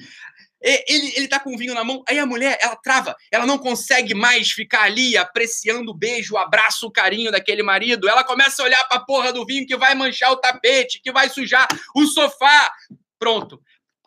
Ele, 0.64 1.14
ele 1.16 1.28
tá 1.28 1.40
com 1.40 1.56
o 1.56 1.58
vinho 1.58 1.74
na 1.74 1.84
mão, 1.84 2.04
aí 2.08 2.20
a 2.20 2.26
mulher, 2.26 2.58
ela 2.62 2.76
trava, 2.76 3.16
ela 3.32 3.48
não 3.48 3.58
consegue 3.58 4.14
mais 4.14 4.52
ficar 4.52 4.84
ali 4.84 5.18
apreciando 5.18 5.90
o 5.90 5.94
beijo, 5.94 6.36
o 6.36 6.38
abraço, 6.38 6.86
o 6.86 6.92
carinho 6.92 7.32
daquele 7.32 7.64
marido. 7.64 8.08
Ela 8.08 8.24
começa 8.24 8.62
a 8.62 8.66
olhar 8.66 8.88
pra 8.88 9.00
porra 9.00 9.34
do 9.34 9.44
vinho 9.44 9.66
que 9.66 9.76
vai 9.76 9.96
manchar 9.96 10.32
o 10.32 10.38
tapete, 10.38 11.02
que 11.02 11.12
vai 11.12 11.30
sujar 11.30 11.68
o 11.96 12.06
sofá. 12.06 12.72
Pronto 13.18 13.60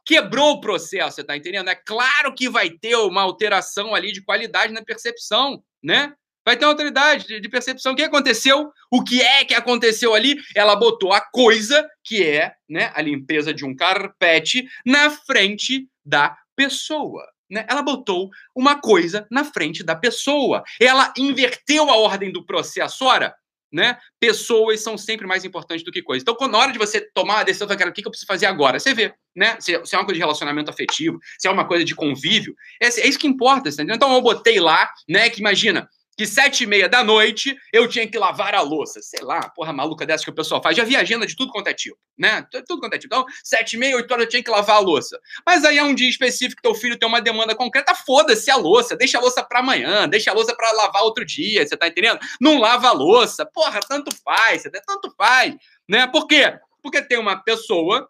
quebrou 0.05 0.53
o 0.53 0.61
processo, 0.61 1.17
você 1.17 1.21
está 1.21 1.37
entendendo? 1.37 1.69
É 1.69 1.75
claro 1.75 2.35
que 2.35 2.49
vai 2.49 2.71
ter 2.71 2.97
uma 2.97 3.23
alteração 3.23 3.95
ali 3.95 4.13
de 4.13 4.23
qualidade 4.23 4.73
na 4.73 4.83
percepção, 4.83 5.63
né? 5.83 6.13
Vai 6.45 6.57
ter 6.57 6.67
uma 6.67 6.73
autoridade 6.73 7.27
de, 7.27 7.41
de 7.41 7.49
percepção. 7.49 7.93
O 7.93 7.97
que 7.97 8.03
aconteceu? 8.03 8.71
O 8.91 9.03
que 9.03 9.23
é 9.23 9.45
que 9.45 9.55
aconteceu 9.55 10.15
ali? 10.15 10.37
Ela 10.55 10.77
botou 10.77 11.13
a 11.13 11.21
coisa, 11.21 11.89
que 12.05 12.23
é 12.23 12.53
né, 12.69 12.93
a 12.95 13.01
limpeza 13.01 13.55
de 13.55 13.65
um 13.65 13.75
carpete, 13.75 14.69
na 14.85 15.11
frente 15.11 15.89
da 16.05 16.37
pessoa. 16.55 17.27
Né? 17.51 17.65
Ela 17.69 17.83
botou 17.83 18.29
uma 18.55 18.79
coisa 18.79 19.27
na 19.31 19.43
frente 19.43 19.83
da 19.83 19.97
pessoa. 19.97 20.63
Ela 20.79 21.13
inverteu 21.17 21.91
a 21.91 21.97
ordem 21.97 22.31
do 22.31 22.45
processo. 22.45 23.07
Ora, 23.07 23.35
né? 23.75 23.99
Pessoas 24.21 24.81
são 24.81 24.97
sempre 24.97 25.27
mais 25.27 25.45
importantes 25.45 25.85
do 25.85 25.91
que 25.91 26.01
coisas. 26.01 26.23
Então, 26.23 26.49
na 26.49 26.59
hora 26.59 26.73
de 26.73 26.79
você 26.79 27.01
tomar 27.13 27.41
a 27.41 27.43
decisão, 27.43 27.67
cara, 27.67 27.91
o 27.91 27.93
que 27.93 28.07
eu 28.07 28.11
preciso 28.11 28.29
fazer 28.29 28.47
agora? 28.47 28.79
Você 28.79 28.95
vê, 28.95 29.13
né? 29.35 29.57
Se, 29.59 29.85
se, 29.85 29.97
é 29.97 29.99
uma 29.99 30.05
coisa 30.05 30.15
de 30.15 30.21
relacionamento 30.21 30.71
afetivo, 30.71 31.19
se 31.37 31.49
é 31.49 31.51
uma 31.51 31.67
coisa 31.67 31.85
de 31.85 31.93
convívio, 31.93 32.55
é, 32.81 32.87
é 32.87 33.09
isso 33.09 33.19
que 33.19 33.27
importa, 33.27 33.69
entendeu? 33.69 33.97
Então, 33.97 34.15
eu 34.15 34.23
botei 34.23 34.61
lá, 34.61 34.89
né? 35.09 35.29
Que 35.29 35.41
imagina, 35.41 35.89
que 36.17 36.27
sete 36.27 36.65
e 36.65 36.67
meia 36.67 36.89
da 36.89 37.03
noite 37.03 37.57
eu 37.73 37.89
tinha 37.89 38.07
que 38.07 38.19
lavar 38.19 38.55
a 38.55 38.61
louça. 38.61 39.01
Sei 39.03 39.23
lá, 39.23 39.49
porra 39.49 39.73
maluca 39.73 40.07
dessa 40.07 40.25
que 40.25 40.31
o 40.31 40.35
pessoal 40.35 40.63
faz. 40.63 40.77
Já 40.77 40.85
vi 40.85 40.97
agenda 40.97 41.27
de 41.27 41.37
tudo 41.37 41.53
quanto 41.53 41.69
é 41.69 41.75
tipo, 41.75 41.99
né? 42.17 42.47
Tudo 42.67 42.81
quanto 42.81 42.95
é 42.95 42.99
tipo. 42.99 43.15
Então, 43.15 43.27
sete 43.43 43.75
e 43.75 43.79
meia, 43.79 43.97
oito 43.97 44.11
horas 44.11 44.25
eu 44.25 44.31
tinha 44.31 44.43
que 44.43 44.51
lavar 44.51 44.77
a 44.77 44.81
louça. 44.81 45.19
Mas 45.47 45.65
aí 45.65 45.79
é 45.79 45.83
um 45.83 45.95
dia 45.95 46.09
específico 46.09 46.57
que 46.57 46.69
teu 46.69 46.75
filho 46.75 46.99
tem 46.99 47.09
uma 47.09 47.21
demanda 47.21 47.55
concreta, 47.55 47.95
foda-se 47.95 48.51
a 48.51 48.57
louça. 48.57 48.97
Deixa 48.97 49.19
a 49.19 49.21
louça 49.21 49.43
para 49.43 49.61
amanhã, 49.61 50.09
deixa 50.09 50.31
a 50.31 50.35
louça 50.35 50.55
para 50.55 50.71
lavar 50.73 51.03
outro 51.03 51.25
dia, 51.25 51.67
você 51.67 51.77
tá 51.77 51.89
entendendo? 51.89 52.19
Não 52.41 52.59
lava 52.59 52.89
a 52.89 52.93
louça. 52.93 53.47
Porra, 53.47 53.81
tanto 53.81 54.15
faz, 54.23 54.63
você 54.63 54.71
tanto 54.71 55.13
faz, 55.17 55.55
né? 55.89 56.07
Por 56.07 56.27
quê? 56.27 56.59
Porque 56.83 57.03
tem 57.03 57.19
uma 57.19 57.37
pessoa 57.37 58.09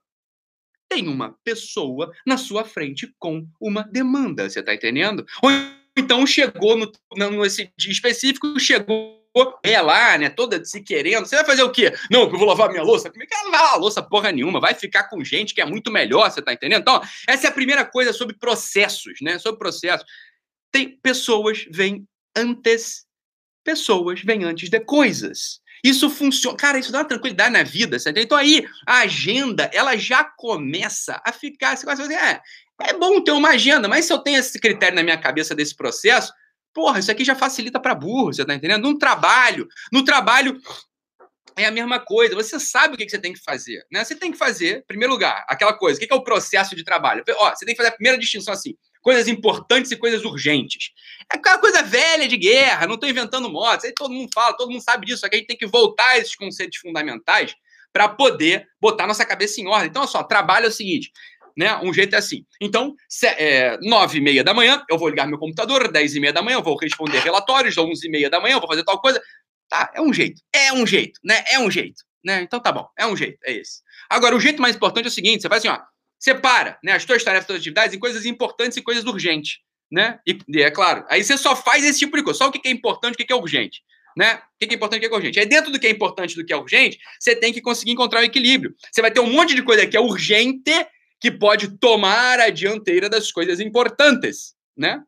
tem 0.87 1.09
uma 1.09 1.35
pessoa 1.43 2.13
na 2.27 2.37
sua 2.37 2.65
frente 2.65 3.13
com 3.19 3.49
uma 3.61 3.83
demanda, 3.83 4.49
você 4.49 4.63
tá 4.63 4.75
entendendo? 4.75 5.27
Ou 5.43 5.51
então 5.97 6.27
chegou 6.27 6.77
no, 6.77 6.93
nesse 7.43 7.71
dia 7.77 7.93
específico, 7.93 8.59
chegou 8.59 9.25
é 9.65 9.81
lá, 9.81 10.17
né, 10.17 10.31
toda 10.31 10.65
se 10.65 10.81
querendo. 10.81 11.27
Você 11.27 11.35
vai 11.35 11.45
fazer 11.45 11.65
o 11.65 11.71
quê? 11.71 11.93
Não, 12.11 12.23
eu 12.23 12.31
vou 12.31 12.45
lavar 12.45 12.71
minha 12.71 12.83
louça. 12.83 13.11
Como 13.11 13.23
é 13.23 13.27
que 13.27 13.35
ela 13.35 13.51
lavar 13.51 13.75
a 13.75 13.77
louça 13.77 14.01
porra 14.01 14.31
nenhuma? 14.31 14.61
Vai 14.61 14.75
ficar 14.75 15.05
com 15.05 15.25
gente 15.25 15.53
que 15.53 15.61
é 15.61 15.65
muito 15.65 15.91
melhor, 15.91 16.31
você 16.31 16.41
tá 16.41 16.53
entendendo? 16.53 16.83
Então, 16.83 17.01
essa 17.27 17.49
é 17.49 17.51
a 17.51 17.53
primeira 17.53 17.85
coisa 17.85 18.13
sobre 18.13 18.37
processos, 18.39 19.15
né? 19.21 19.39
Sobre 19.39 19.59
processos. 19.59 20.07
Tem 20.71 20.97
pessoas 21.03 21.67
vêm 21.71 22.07
antes, 22.37 23.05
pessoas 23.65 24.21
vêm 24.23 24.45
antes 24.45 24.71
de 24.71 24.79
coisas. 24.81 25.61
Isso 25.83 26.09
funciona. 26.09 26.57
Cara, 26.57 26.79
isso 26.79 26.93
dá 26.93 26.99
uma 26.99 27.05
tranquilidade 27.05 27.53
na 27.53 27.63
vida, 27.63 27.99
certo? 27.99 28.19
Então 28.19 28.39
aí 28.39 28.67
a 28.87 29.01
agenda, 29.01 29.69
ela 29.75 29.97
já 29.97 30.25
começa 30.25 31.21
a 31.27 31.33
ficar. 31.33 31.77
Você 31.77 32.15
é, 32.15 32.41
É 32.81 32.93
bom 32.93 33.23
ter 33.23 33.33
uma 33.33 33.51
agenda, 33.51 33.89
mas 33.89 34.05
se 34.05 34.13
eu 34.13 34.19
tenho 34.19 34.39
esse 34.39 34.59
critério 34.59 34.97
na 34.97 35.03
minha 35.03 35.19
cabeça 35.19 35.55
desse 35.55 35.75
processo, 35.75 36.33
porra, 36.73 36.99
isso 36.99 37.11
aqui 37.11 37.25
já 37.25 37.35
facilita 37.35 37.79
para 37.79 37.95
burro, 37.95 38.33
você 38.33 38.45
tá 38.45 38.55
entendendo? 38.55 38.83
No 38.83 38.99
trabalho, 38.99 39.69
no 39.93 40.05
trabalho 40.05 40.61
é 41.57 41.67
a 41.67 41.71
mesma 41.71 42.01
coisa. 42.01 42.35
Você 42.35 42.59
sabe 42.59 42.95
o 42.95 42.97
que 42.97 43.09
você 43.09 43.19
tem 43.19 43.33
que 43.33 43.43
fazer, 43.43 43.87
né? 43.91 44.05
Você 44.05 44.15
tem 44.15 44.33
que 44.33 44.39
fazer, 44.39 44.79
em 44.79 44.87
primeiro 44.87 45.13
lugar, 45.13 45.45
aquela 45.49 45.73
coisa. 45.73 45.99
O 45.99 46.07
que 46.07 46.13
é 46.13 46.17
o 46.17 46.25
processo 46.25 46.75
de 46.75 46.85
trabalho? 46.85 47.23
Ó, 47.37 47.55
você 47.55 47.65
tem 47.65 47.75
que 47.75 47.81
fazer 47.81 47.91
a 47.91 47.97
primeira 47.97 48.19
distinção 48.19 48.53
assim: 48.53 48.75
coisas 49.01 49.29
importantes 49.29 49.93
e 49.93 49.97
coisas 49.97 50.25
urgentes. 50.25 50.91
É 51.33 51.37
aquela 51.37 51.59
coisa 51.59 51.83
velha 51.83 52.27
de 52.27 52.37
guerra, 52.37 52.87
não 52.87 52.95
estou 52.95 53.09
inventando 53.09 53.49
moda. 53.49 53.87
Aí 53.87 53.93
todo 53.95 54.13
mundo 54.13 54.31
fala, 54.35 54.57
todo 54.57 54.71
mundo 54.71 54.83
sabe 54.83 55.07
disso. 55.07 55.21
Só 55.21 55.29
que 55.29 55.37
a 55.37 55.39
gente 55.39 55.49
tem 55.49 55.57
que 55.57 55.67
voltar 55.67 56.09
a 56.09 56.19
esses 56.19 56.35
conceitos 56.35 56.79
fundamentais 56.79 57.55
para 57.93 58.09
poder 58.09 58.67
botar 58.81 59.07
nossa 59.07 59.25
cabeça 59.25 59.61
em 59.61 59.69
ordem. 59.69 59.89
Então, 59.89 60.03
olha 60.03 60.11
só, 60.11 60.25
trabalho 60.25 60.67
é 60.67 60.69
o 60.69 60.73
seguinte: 60.73 61.13
né? 61.57 61.77
Um 61.79 61.93
jeito 61.93 62.15
é 62.15 62.19
assim. 62.19 62.45
Então, 62.61 62.95
é, 63.39 63.79
nove 63.83 64.19
e 64.19 64.21
meia 64.21 64.43
da 64.43 64.55
manhã, 64.55 64.85
eu 64.91 64.99
vou 64.99 65.09
ligar 65.09 65.27
meu 65.27 65.39
computador, 65.39 65.91
dez 65.91 66.15
e 66.15 66.21
meia 66.21 66.33
da 66.33 66.43
manhã, 66.43 66.57
eu 66.57 66.63
vou 66.63 66.77
responder 66.77 67.19
relatórios, 67.19 67.77
onze 67.79 68.07
e 68.07 68.11
meia 68.11 68.31
da 68.31 68.41
manhã, 68.41 68.55
eu 68.55 68.61
vou 68.61 68.69
fazer 68.69 68.85
tal 68.85 69.01
coisa. 69.01 69.23
Tá, 69.69 69.91
é 69.95 70.01
um 70.01 70.13
jeito. 70.13 70.41
É 70.53 70.73
um 70.73 70.87
jeito, 70.87 71.21
né? 71.25 71.43
É 71.51 71.59
um 71.59 71.71
jeito. 71.71 72.03
Né? 72.25 72.41
Então 72.41 72.59
tá 72.59 72.73
bom, 72.73 72.89
é 72.99 73.07
um 73.07 73.15
jeito, 73.15 73.39
é 73.45 73.53
esse. 73.53 73.83
Agora, 74.09 74.35
o 74.35 74.41
jeito 74.41 74.61
mais 74.61 74.75
importante 74.75 75.05
é 75.05 75.09
o 75.09 75.13
seguinte: 75.13 75.43
você 75.43 75.49
faz 75.49 75.65
assim, 75.65 75.69
ó, 75.69 75.79
separa 76.19 76.79
né, 76.83 76.93
as 76.93 77.05
tuas 77.05 77.23
tarefas, 77.23 77.43
as 77.43 77.47
tuas 77.47 77.61
atividades 77.61 77.95
em 77.95 77.99
coisas 77.99 78.25
importantes 78.25 78.79
e 78.79 78.83
coisas 78.83 79.05
urgentes. 79.05 79.59
Né? 79.93 80.19
E, 80.27 80.63
é 80.63 80.71
claro, 80.71 81.05
aí 81.11 81.23
você 81.23 81.37
só 81.37 81.55
faz 81.55 81.85
esse 81.85 81.99
tipo 81.99 82.17
de 82.17 82.23
coisa, 82.23 82.39
só 82.39 82.49
o 82.49 82.53
que 82.53 82.67
é 82.67 82.71
importante 82.71 83.15
o 83.15 83.17
que 83.27 83.33
é 83.33 83.37
urgente. 83.37 83.83
Né? 84.17 84.37
O 84.37 84.67
que 84.67 84.73
é 84.73 84.77
importante 84.77 85.03
e 85.03 85.07
o 85.07 85.09
que 85.09 85.15
é 85.15 85.19
urgente. 85.19 85.41
Aí 85.41 85.47
dentro 85.47 85.71
do 85.71 85.79
que 85.79 85.87
é 85.87 85.91
importante 85.91 86.33
e 86.33 86.37
do 86.37 86.47
que 86.47 86.53
é 86.53 86.57
urgente, 86.57 86.99
você 87.21 87.37
tem 87.37 87.53
que 87.53 87.61
conseguir 87.61 87.93
encontrar 87.93 88.21
o 88.21 88.25
equilíbrio. 88.25 88.75
Você 88.91 89.03
vai 89.03 89.11
ter 89.11 89.21
um 89.21 89.31
monte 89.31 89.55
de 89.55 89.63
coisa 89.63 89.87
que 89.87 89.97
é 89.97 90.01
urgente 90.01 90.87
que 91.25 91.31
pode 91.31 91.79
tomar 91.79 92.39
a 92.39 92.51
dianteira 92.51 93.09
das 93.09 93.33
coisas 93.33 93.59
importantes, 93.59 94.55
né? 94.77 95.03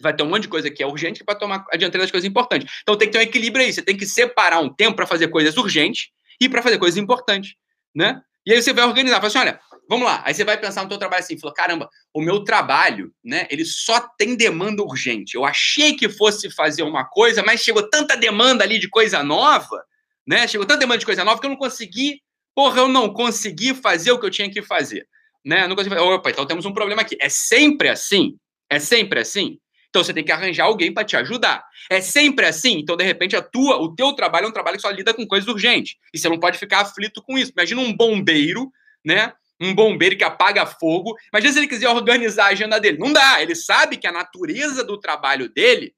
Vai 0.00 0.14
ter 0.14 0.22
um 0.22 0.28
monte 0.28 0.42
de 0.42 0.48
coisa 0.48 0.70
que 0.70 0.84
é 0.84 0.86
urgente 0.86 1.24
pode 1.24 1.40
tomar 1.40 1.64
a 1.72 1.76
dianteira 1.76 2.04
das 2.04 2.12
coisas 2.12 2.30
importantes. 2.30 2.72
Então 2.82 2.96
tem 2.96 3.08
que 3.08 3.12
ter 3.12 3.18
um 3.18 3.28
equilíbrio 3.28 3.66
aí. 3.66 3.72
Você 3.72 3.82
tem 3.82 3.96
que 3.96 4.06
separar 4.06 4.60
um 4.60 4.72
tempo 4.72 4.94
para 4.94 5.08
fazer 5.08 5.26
coisas 5.26 5.56
urgentes 5.56 6.10
e 6.40 6.48
para 6.48 6.62
fazer 6.62 6.78
coisas 6.78 6.96
importantes, 6.96 7.56
né? 7.92 8.22
E 8.46 8.52
aí 8.52 8.62
você 8.62 8.72
vai 8.72 8.84
organizar. 8.84 9.16
Fala 9.16 9.26
assim, 9.26 9.38
olha, 9.38 9.60
vamos 9.88 10.06
lá. 10.06 10.22
Aí 10.24 10.32
você 10.32 10.44
vai 10.44 10.56
pensar 10.56 10.84
no 10.84 10.88
teu 10.88 10.96
trabalho 10.96 11.24
assim, 11.24 11.36
falou, 11.36 11.54
caramba, 11.54 11.90
o 12.14 12.22
meu 12.22 12.44
trabalho, 12.44 13.12
né? 13.24 13.48
Ele 13.50 13.64
só 13.64 13.98
tem 14.16 14.36
demanda 14.36 14.80
urgente. 14.80 15.34
Eu 15.34 15.44
achei 15.44 15.96
que 15.96 16.08
fosse 16.08 16.48
fazer 16.52 16.84
uma 16.84 17.04
coisa, 17.04 17.42
mas 17.42 17.62
chegou 17.62 17.82
tanta 17.90 18.16
demanda 18.16 18.62
ali 18.62 18.78
de 18.78 18.88
coisa 18.88 19.24
nova, 19.24 19.84
né? 20.24 20.46
Chegou 20.46 20.64
tanta 20.64 20.78
demanda 20.78 20.98
de 20.98 21.06
coisa 21.06 21.24
nova 21.24 21.40
que 21.40 21.46
eu 21.46 21.50
não 21.50 21.56
consegui 21.56 22.22
Porra, 22.60 22.80
eu 22.80 22.88
não 22.88 23.10
consegui 23.10 23.72
fazer 23.72 24.12
o 24.12 24.20
que 24.20 24.26
eu 24.26 24.30
tinha 24.30 24.50
que 24.50 24.60
fazer. 24.60 25.08
Né? 25.42 25.66
Não 25.66 25.74
consegui 25.74 25.96
fazer. 25.96 26.06
Opa, 26.06 26.28
então 26.28 26.44
temos 26.44 26.66
um 26.66 26.74
problema 26.74 27.00
aqui. 27.00 27.16
É 27.18 27.30
sempre 27.30 27.88
assim? 27.88 28.36
É 28.68 28.78
sempre 28.78 29.18
assim? 29.18 29.58
Então 29.88 30.04
você 30.04 30.12
tem 30.12 30.22
que 30.22 30.30
arranjar 30.30 30.64
alguém 30.64 30.92
para 30.92 31.02
te 31.02 31.16
ajudar. 31.16 31.64
É 31.88 32.02
sempre 32.02 32.44
assim? 32.44 32.72
Então, 32.72 32.98
de 32.98 33.02
repente, 33.02 33.34
a 33.34 33.40
tua, 33.40 33.78
o 33.78 33.94
teu 33.94 34.12
trabalho 34.12 34.44
é 34.44 34.48
um 34.50 34.52
trabalho 34.52 34.76
que 34.76 34.82
só 34.82 34.90
lida 34.90 35.14
com 35.14 35.26
coisas 35.26 35.48
urgentes. 35.48 35.94
E 36.12 36.18
você 36.18 36.28
não 36.28 36.38
pode 36.38 36.58
ficar 36.58 36.80
aflito 36.80 37.22
com 37.22 37.38
isso. 37.38 37.50
Imagina 37.56 37.80
um 37.80 37.96
bombeiro, 37.96 38.70
né? 39.02 39.32
Um 39.58 39.74
bombeiro 39.74 40.18
que 40.18 40.24
apaga 40.24 40.66
fogo. 40.66 41.16
Imagina 41.32 41.54
se 41.54 41.58
ele 41.60 41.66
quiser 41.66 41.88
organizar 41.88 42.44
a 42.44 42.48
agenda 42.48 42.78
dele. 42.78 42.98
Não 42.98 43.10
dá. 43.10 43.40
Ele 43.40 43.54
sabe 43.54 43.96
que 43.96 44.06
a 44.06 44.12
natureza 44.12 44.84
do 44.84 45.00
trabalho 45.00 45.48
dele, 45.48 45.94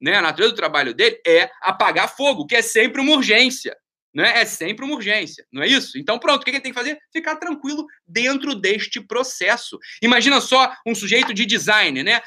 né? 0.00 0.14
A 0.14 0.22
natureza 0.22 0.52
do 0.52 0.56
trabalho 0.56 0.94
dele 0.94 1.20
é 1.26 1.50
apagar 1.60 2.14
fogo, 2.14 2.46
que 2.46 2.54
é 2.54 2.62
sempre 2.62 3.00
uma 3.00 3.16
urgência 3.16 3.76
né? 4.14 4.40
É 4.40 4.44
sempre 4.44 4.84
uma 4.84 4.94
urgência, 4.94 5.44
não 5.52 5.62
é 5.62 5.66
isso? 5.66 5.98
Então, 5.98 6.18
pronto, 6.18 6.42
o 6.42 6.44
que 6.44 6.50
ele 6.50 6.60
tem 6.60 6.72
que 6.72 6.78
fazer? 6.78 6.98
Ficar 7.12 7.36
tranquilo 7.36 7.84
dentro 8.06 8.54
deste 8.54 9.00
processo. 9.00 9.78
Imagina 10.00 10.40
só 10.40 10.72
um 10.86 10.94
sujeito 10.94 11.34
de 11.34 11.44
design, 11.44 12.02
né? 12.02 12.22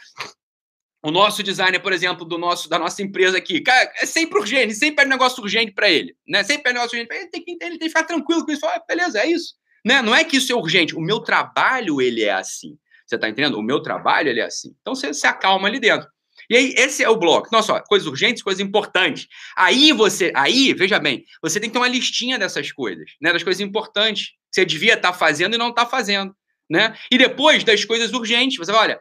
O 1.01 1.12
nosso 1.12 1.41
designer, 1.41 1.79
por 1.79 1.94
exemplo, 1.94 2.25
do 2.25 2.38
nosso, 2.38 2.67
da 2.67 2.77
nossa 2.77 3.01
empresa 3.01 3.38
aqui, 3.38 3.62
cara, 3.62 3.89
é 4.01 4.06
sempre 4.06 4.38
urgente, 4.38 4.75
sempre 4.75 5.06
é 5.06 5.08
negócio 5.08 5.41
urgente 5.41 5.72
para 5.72 5.89
ele, 5.89 6.15
né? 6.27 6.44
Sempre 6.44 6.72
é 6.72 6.74
negócio 6.74 6.96
urgente 6.96 7.08
para 7.08 7.17
ele, 7.17 7.29
tem 7.29 7.44
que, 7.44 7.51
ele 7.51 7.77
tem 7.77 7.79
que 7.79 7.89
ficar 7.89 8.03
tranquilo 8.03 8.46
com 8.46 8.51
isso. 8.51 8.62
Fala, 8.62 8.75
ah, 8.75 8.84
beleza, 8.86 9.20
é 9.20 9.27
isso. 9.27 9.56
Né? 9.86 10.01
Não 10.01 10.13
é 10.13 10.25
que 10.25 10.36
isso 10.36 10.51
é 10.51 10.56
urgente, 10.56 10.96
o 10.96 11.00
meu 11.00 11.22
trabalho, 11.22 12.01
ele 12.01 12.24
é 12.24 12.34
assim. 12.34 12.77
Você 13.06 13.17
tá 13.17 13.29
entendendo? 13.29 13.58
O 13.58 13.63
meu 13.63 13.79
trabalho, 13.79 14.27
ele 14.27 14.41
é 14.41 14.46
assim. 14.46 14.75
Então, 14.82 14.94
você 14.94 15.13
se 15.13 15.25
acalma 15.25 15.70
ali 15.70 15.79
dentro. 15.79 16.10
E 16.50 16.56
aí, 16.56 16.74
esse 16.77 17.04
é 17.04 17.10
o 17.10 17.18
bloco. 17.18 17.50
Nossa, 17.51 17.74
ó, 17.74 17.80
coisas 17.82 18.08
urgentes, 18.08 18.42
coisas 18.42 18.62
importantes. 18.62 19.27
Aí 19.56 19.92
você, 19.92 20.32
aí, 20.36 20.74
veja 20.74 21.00
bem, 21.00 21.25
você 21.42 21.60
tem 21.60 21.70
que 21.70 21.74
ter 21.74 21.80
uma 21.80 21.88
listinha 21.88 22.39
dessas 22.39 22.72
coisas, 22.72 23.12
né? 23.22 23.34
Das 23.34 23.44
coisas 23.44 23.60
importantes 23.60 24.27
que 24.27 24.36
você 24.51 24.66
devia 24.66 24.94
estar 24.94 25.12
tá 25.12 25.18
fazendo 25.18 25.56
e 25.56 25.58
não 25.58 25.70
está 25.70 25.86
fazendo, 25.86 26.34
né? 26.70 26.98
E 27.12 27.18
depois 27.18 27.63
das 27.63 27.84
coisas 27.84 28.13
urgentes, 28.13 28.58
você 28.58 28.72
vai, 28.72 28.82
olha, 28.82 29.00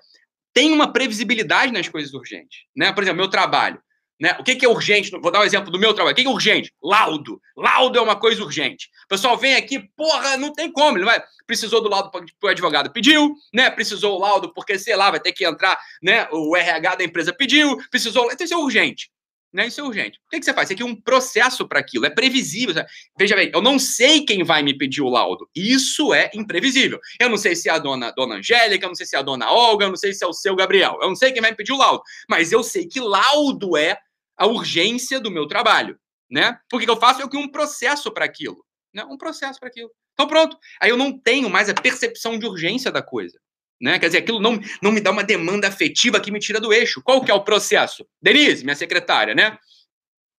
tem 0.52 0.72
uma 0.72 0.92
previsibilidade 0.92 1.72
nas 1.72 1.88
coisas 1.88 2.12
urgentes, 2.14 2.60
né? 2.76 2.92
Por 2.92 3.02
exemplo, 3.02 3.18
meu 3.18 3.28
trabalho. 3.28 3.80
Né? 4.18 4.34
O 4.40 4.44
que, 4.44 4.56
que 4.56 4.64
é 4.64 4.68
urgente? 4.68 5.10
Vou 5.10 5.30
dar 5.30 5.40
um 5.40 5.44
exemplo 5.44 5.70
do 5.70 5.78
meu 5.78 5.92
trabalho. 5.92 6.14
O 6.14 6.16
que, 6.16 6.22
que 6.22 6.28
é 6.28 6.32
urgente? 6.32 6.72
Laudo. 6.82 7.40
Laudo 7.56 7.98
é 7.98 8.00
uma 8.00 8.16
coisa 8.16 8.42
urgente. 8.42 8.88
O 9.04 9.08
pessoal 9.08 9.36
vem 9.36 9.54
aqui, 9.54 9.78
porra, 9.94 10.36
não 10.36 10.52
tem 10.52 10.72
como. 10.72 10.96
Ele 10.96 11.04
vai, 11.04 11.22
precisou 11.46 11.82
do 11.82 11.88
laudo 11.88 12.10
porque 12.10 12.32
o 12.42 12.48
advogado 12.48 12.90
pediu, 12.90 13.34
né? 13.52 13.70
Precisou 13.70 14.16
o 14.16 14.20
laudo 14.20 14.52
porque, 14.54 14.78
sei 14.78 14.96
lá, 14.96 15.10
vai 15.10 15.20
ter 15.20 15.32
que 15.32 15.44
entrar, 15.44 15.78
né? 16.02 16.26
O 16.32 16.56
RH 16.56 16.96
da 16.96 17.04
empresa 17.04 17.32
pediu, 17.32 17.76
precisou. 17.90 18.30
Então 18.32 18.44
isso 18.44 18.54
é 18.54 18.56
urgente. 18.56 19.10
Né? 19.52 19.68
Isso 19.68 19.80
é 19.80 19.84
urgente. 19.84 20.18
O 20.26 20.30
que, 20.30 20.38
que 20.38 20.44
você 20.44 20.52
faz? 20.52 20.68
Você 20.68 20.74
tem 20.74 20.84
um 20.84 20.94
processo 20.94 21.66
para 21.66 21.80
aquilo, 21.80 22.04
é 22.04 22.10
previsível. 22.10 22.74
Veja 23.18 23.34
bem, 23.34 23.50
eu 23.54 23.62
não 23.62 23.78
sei 23.78 24.22
quem 24.22 24.44
vai 24.44 24.62
me 24.62 24.76
pedir 24.76 25.00
o 25.00 25.08
laudo. 25.08 25.48
Isso 25.54 26.12
é 26.12 26.30
imprevisível. 26.34 27.00
Eu 27.18 27.30
não 27.30 27.38
sei 27.38 27.56
se 27.56 27.68
é 27.68 27.72
a 27.72 27.78
dona, 27.78 28.10
dona 28.10 28.36
Angélica, 28.36 28.84
eu 28.84 28.88
não 28.88 28.94
sei 28.94 29.06
se 29.06 29.16
é 29.16 29.18
a 29.18 29.22
dona 29.22 29.50
Olga, 29.50 29.86
eu 29.86 29.88
não 29.88 29.96
sei 29.96 30.12
se 30.12 30.22
é 30.22 30.26
o 30.26 30.32
seu 30.32 30.54
Gabriel. 30.54 30.98
Eu 31.00 31.08
não 31.08 31.16
sei 31.16 31.32
quem 31.32 31.40
vai 31.40 31.52
me 31.52 31.56
pedir 31.56 31.72
o 31.72 31.78
laudo. 31.78 32.02
Mas 32.28 32.52
eu 32.52 32.62
sei 32.62 32.86
que 32.86 33.00
laudo 33.00 33.78
é 33.78 33.98
a 34.36 34.46
urgência 34.46 35.18
do 35.18 35.30
meu 35.30 35.46
trabalho, 35.46 35.98
né? 36.30 36.58
Porque 36.68 36.84
que 36.84 36.90
eu 36.90 36.96
faço? 36.96 37.20
Eu 37.20 37.28
crio 37.28 37.42
um 37.42 37.50
processo 37.50 38.12
para 38.12 38.24
aquilo, 38.24 38.64
né? 38.92 39.04
Um 39.04 39.16
processo 39.16 39.58
para 39.58 39.68
aquilo. 39.68 39.90
Então 40.12 40.26
pronto. 40.26 40.56
Aí 40.80 40.90
eu 40.90 40.96
não 40.96 41.18
tenho 41.18 41.48
mais 41.48 41.68
a 41.68 41.74
percepção 41.74 42.38
de 42.38 42.46
urgência 42.46 42.90
da 42.90 43.02
coisa, 43.02 43.38
né? 43.80 43.98
Quer 43.98 44.06
dizer, 44.06 44.18
aquilo 44.18 44.40
não, 44.40 44.58
não 44.82 44.92
me 44.92 45.00
dá 45.00 45.10
uma 45.10 45.24
demanda 45.24 45.68
afetiva 45.68 46.20
que 46.20 46.30
me 46.30 46.40
tira 46.40 46.60
do 46.60 46.72
eixo. 46.72 47.02
Qual 47.02 47.24
que 47.24 47.30
é 47.30 47.34
o 47.34 47.44
processo? 47.44 48.06
Denise, 48.20 48.64
minha 48.64 48.76
secretária, 48.76 49.34
né? 49.34 49.50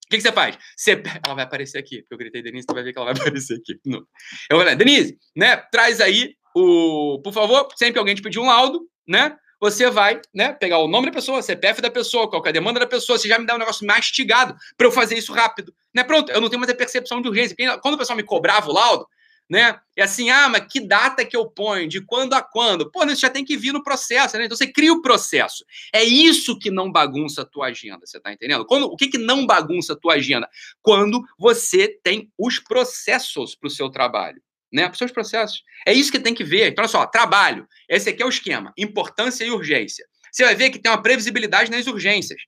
O 0.08 0.10
que, 0.10 0.18
que, 0.18 0.22
você 0.22 0.32
faz? 0.32 0.58
Você... 0.76 1.04
Ela 1.26 1.36
vai 1.36 1.44
aparecer 1.44 1.78
aqui, 1.78 2.02
porque 2.02 2.14
eu 2.14 2.18
gritei 2.18 2.42
Denise, 2.42 2.66
você 2.68 2.74
vai 2.74 2.84
ver 2.84 2.94
que 2.94 3.00
ela 3.00 3.14
vai 3.14 3.16
aparecer 3.22 3.56
aqui. 3.56 3.78
Eu 3.86 4.06
vou 4.52 4.62
falar, 4.62 4.76
Denise, 4.76 5.18
né? 5.36 5.58
Traz 5.72 6.00
aí 6.00 6.34
o. 6.56 7.20
Por 7.22 7.34
favor, 7.34 7.68
sempre 7.76 7.94
que 7.94 8.00
alguém 8.00 8.16
te 8.16 8.22
pedir 8.22 8.40
um 8.40 8.48
laudo, 8.48 8.88
né? 9.08 9.38
Você 9.60 9.90
vai 9.90 10.22
né, 10.34 10.54
pegar 10.54 10.80
o 10.80 10.88
nome 10.88 11.08
da 11.08 11.12
pessoa, 11.12 11.42
CPF 11.42 11.82
da 11.82 11.90
pessoa, 11.90 12.30
qual 12.30 12.44
é 12.46 12.50
a 12.50 12.52
demanda 12.52 12.80
da 12.80 12.88
pessoa, 12.88 13.18
você 13.18 13.28
já 13.28 13.40
me 13.40 13.46
dá 13.46 13.56
um 13.56 13.60
negócio 13.60 13.86
mastigado 13.86 14.56
para 14.78 14.88
eu 14.88 14.92
fazer 14.92 15.18
isso 15.18 15.34
rápido. 15.34 15.74
Né? 15.94 16.04
Pronto, 16.04 16.32
eu 16.32 16.40
não 16.42 16.50
tenho 16.50 16.60
mais 16.60 16.72
a 16.72 16.76
percepção 16.76 17.22
de 17.22 17.28
urgência. 17.28 17.56
Quando 17.82 17.96
o 17.96 17.98
pessoal 17.98 18.18
me 18.18 18.24
cobrava 18.24 18.70
o 18.70 18.74
laudo, 18.74 19.08
né? 19.50 19.80
É 19.96 20.04
assim, 20.04 20.30
ah, 20.30 20.50
mas 20.50 20.68
que 20.70 20.80
data 20.80 21.26
que 21.26 21.36
eu 21.36 21.50
ponho? 21.50 21.88
De 21.88 22.02
quando 22.02 22.34
a 22.34 22.42
quando? 22.42 22.92
Pô, 22.92 23.04
isso 23.06 23.22
já 23.22 23.30
tem 23.30 23.46
que 23.46 23.56
vir 23.56 23.72
no 23.72 23.82
processo, 23.82 24.38
né? 24.38 24.46
Então 24.46 24.58
você 24.58 24.68
cria 24.68 24.92
o 24.92 25.02
processo. 25.02 25.64
É 25.94 26.04
isso 26.04 26.60
que 26.60 26.70
não 26.70 26.92
bagunça 26.92 27.44
a 27.44 27.46
tua 27.46 27.68
agenda, 27.68 28.06
você 28.06 28.20
tá 28.20 28.32
entendendo? 28.32 28.66
Quando, 28.66 28.88
o 28.88 28.96
que, 28.96 29.08
que 29.08 29.18
não 29.18 29.46
bagunça 29.46 29.94
a 29.94 29.96
tua 29.96 30.16
agenda? 30.16 30.50
Quando 30.82 31.24
você 31.40 31.88
tem 32.04 32.30
os 32.38 32.60
processos 32.60 33.56
para 33.56 33.68
o 33.68 33.72
seu 33.72 33.90
trabalho 33.90 34.42
né? 34.72 34.84
Para 34.84 34.92
os 34.92 34.98
seus 34.98 35.12
processos. 35.12 35.64
É 35.86 35.94
isso 35.94 36.12
que 36.12 36.20
tem 36.20 36.34
que 36.34 36.44
ver. 36.44 36.70
Então, 36.70 36.84
olha 36.84 36.90
só, 36.90 37.06
trabalho. 37.06 37.68
Esse 37.90 38.10
aqui 38.10 38.22
é 38.22 38.26
o 38.26 38.30
esquema: 38.30 38.74
importância 38.78 39.46
e 39.46 39.52
urgência. 39.52 40.06
Você 40.32 40.44
vai 40.44 40.56
ver 40.56 40.70
que 40.70 40.80
tem 40.80 40.92
uma 40.92 41.02
previsibilidade 41.02 41.72
nas 41.72 41.88
urgências. 41.88 42.40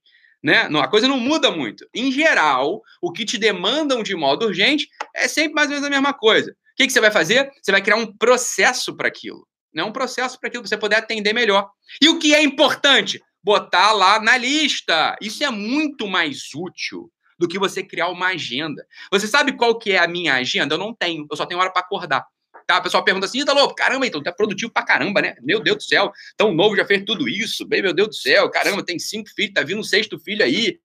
Né? 0.42 0.68
A 0.80 0.88
coisa 0.88 1.08
não 1.08 1.18
muda 1.18 1.50
muito. 1.50 1.86
Em 1.94 2.10
geral, 2.10 2.80
o 3.02 3.12
que 3.12 3.24
te 3.24 3.36
demandam 3.36 4.02
de 4.02 4.14
modo 4.14 4.46
urgente 4.46 4.88
é 5.14 5.28
sempre 5.28 5.52
mais 5.52 5.68
ou 5.68 5.74
menos 5.74 5.86
a 5.86 5.90
mesma 5.90 6.14
coisa. 6.14 6.50
O 6.50 6.54
que, 6.76 6.86
que 6.86 6.92
você 6.92 7.00
vai 7.00 7.10
fazer? 7.10 7.50
Você 7.60 7.70
vai 7.70 7.82
criar 7.82 7.96
um 7.96 8.16
processo 8.16 8.96
para 8.96 9.08
aquilo. 9.08 9.46
Né? 9.74 9.84
Um 9.84 9.92
processo 9.92 10.38
para 10.40 10.48
aquilo, 10.48 10.62
para 10.62 10.68
você 10.68 10.78
poder 10.78 10.96
atender 10.96 11.34
melhor. 11.34 11.68
E 12.00 12.08
o 12.08 12.18
que 12.18 12.34
é 12.34 12.42
importante? 12.42 13.20
Botar 13.42 13.92
lá 13.92 14.20
na 14.20 14.36
lista. 14.36 15.16
Isso 15.20 15.44
é 15.44 15.50
muito 15.50 16.06
mais 16.06 16.54
útil 16.54 17.10
do 17.40 17.48
que 17.48 17.58
você 17.58 17.82
criar 17.82 18.08
uma 18.08 18.26
agenda. 18.26 18.86
Você 19.10 19.26
sabe 19.26 19.52
qual 19.52 19.78
que 19.78 19.92
é 19.92 19.98
a 19.98 20.06
minha 20.06 20.34
agenda? 20.34 20.74
Eu 20.74 20.78
não 20.78 20.94
tenho, 20.94 21.26
eu 21.28 21.36
só 21.38 21.46
tenho 21.46 21.58
hora 21.58 21.70
para 21.70 21.80
acordar. 21.80 22.26
Tá? 22.66 22.78
O 22.78 22.82
pessoal 22.82 23.02
pergunta 23.02 23.24
assim, 23.24 23.40
Ítalo, 23.40 23.74
caramba, 23.74 24.06
então 24.06 24.22
tá 24.22 24.30
produtivo 24.30 24.70
pra 24.70 24.82
caramba, 24.82 25.22
né? 25.22 25.34
Meu 25.40 25.58
Deus 25.58 25.78
do 25.78 25.82
céu, 25.82 26.12
tão 26.36 26.52
novo, 26.52 26.76
já 26.76 26.84
fez 26.84 27.02
tudo 27.02 27.26
isso, 27.26 27.66
bem, 27.66 27.80
meu 27.80 27.94
Deus 27.94 28.08
do 28.08 28.14
céu, 28.14 28.50
caramba, 28.50 28.84
tem 28.84 28.98
cinco 28.98 29.30
filhos, 29.30 29.54
tá 29.54 29.62
vindo 29.62 29.80
um 29.80 29.82
sexto 29.82 30.18
filho 30.18 30.44
aí, 30.44 30.78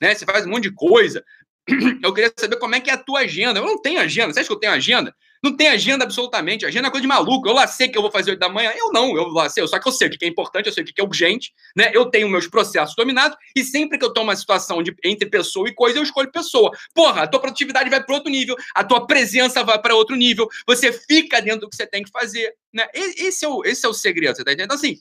né? 0.00 0.14
Você 0.14 0.24
faz 0.24 0.46
um 0.46 0.50
monte 0.50 0.62
de 0.62 0.70
coisa. 0.70 1.24
Eu 2.00 2.14
queria 2.14 2.32
saber 2.38 2.58
como 2.60 2.76
é 2.76 2.80
que 2.80 2.90
é 2.90 2.94
a 2.94 2.96
tua 2.96 3.20
agenda. 3.20 3.58
Eu 3.58 3.66
não 3.66 3.82
tenho 3.82 4.00
agenda. 4.00 4.32
Você 4.32 4.38
acha 4.38 4.48
que 4.48 4.54
eu 4.54 4.60
tenho 4.60 4.72
agenda? 4.72 5.14
Não 5.42 5.56
tem 5.56 5.68
agenda 5.68 6.04
absolutamente. 6.04 6.64
Agenda 6.64 6.88
é 6.88 6.90
coisa 6.90 7.02
de 7.02 7.08
maluco. 7.08 7.48
Eu 7.48 7.54
lá 7.54 7.66
sei 7.66 7.88
que 7.88 7.96
eu 7.96 8.02
vou 8.02 8.10
fazer 8.10 8.32
8 8.32 8.40
da 8.40 8.48
manhã. 8.48 8.72
Eu 8.76 8.92
não, 8.92 9.16
eu 9.16 9.28
lá 9.28 9.48
sei. 9.48 9.66
Só 9.66 9.78
que 9.78 9.88
eu 9.88 9.92
sei 9.92 10.08
o 10.08 10.10
que 10.10 10.24
é 10.24 10.28
importante, 10.28 10.66
eu 10.66 10.72
sei 10.72 10.82
o 10.82 10.86
que 10.86 11.00
é 11.00 11.04
urgente, 11.04 11.52
né? 11.76 11.90
Eu 11.92 12.06
tenho 12.06 12.28
meus 12.28 12.46
processos 12.46 12.94
dominados 12.94 13.36
e 13.54 13.64
sempre 13.64 13.98
que 13.98 14.04
eu 14.04 14.12
tomo 14.12 14.28
uma 14.28 14.36
situação 14.36 14.82
de, 14.82 14.94
entre 15.04 15.28
pessoa 15.28 15.68
e 15.68 15.74
coisa, 15.74 15.98
eu 15.98 16.02
escolho 16.02 16.30
pessoa. 16.30 16.70
Porra, 16.94 17.22
a 17.22 17.26
tua 17.26 17.40
produtividade 17.40 17.88
vai 17.88 18.02
para 18.02 18.14
outro 18.14 18.30
nível, 18.30 18.56
a 18.74 18.84
tua 18.84 19.06
presença 19.06 19.62
vai 19.64 19.80
para 19.80 19.94
outro 19.94 20.16
nível, 20.16 20.48
você 20.66 20.92
fica 20.92 21.40
dentro 21.40 21.60
do 21.60 21.70
que 21.70 21.76
você 21.76 21.86
tem 21.86 22.02
que 22.02 22.10
fazer, 22.10 22.54
né? 22.72 22.86
Esse 22.94 23.44
é 23.44 23.48
o, 23.48 23.64
esse 23.64 23.84
é 23.86 23.88
o 23.88 23.94
segredo, 23.94 24.36
você 24.36 24.44
tá 24.44 24.52
entendendo? 24.52 24.66
Então, 24.66 24.76
assim, 24.76 25.00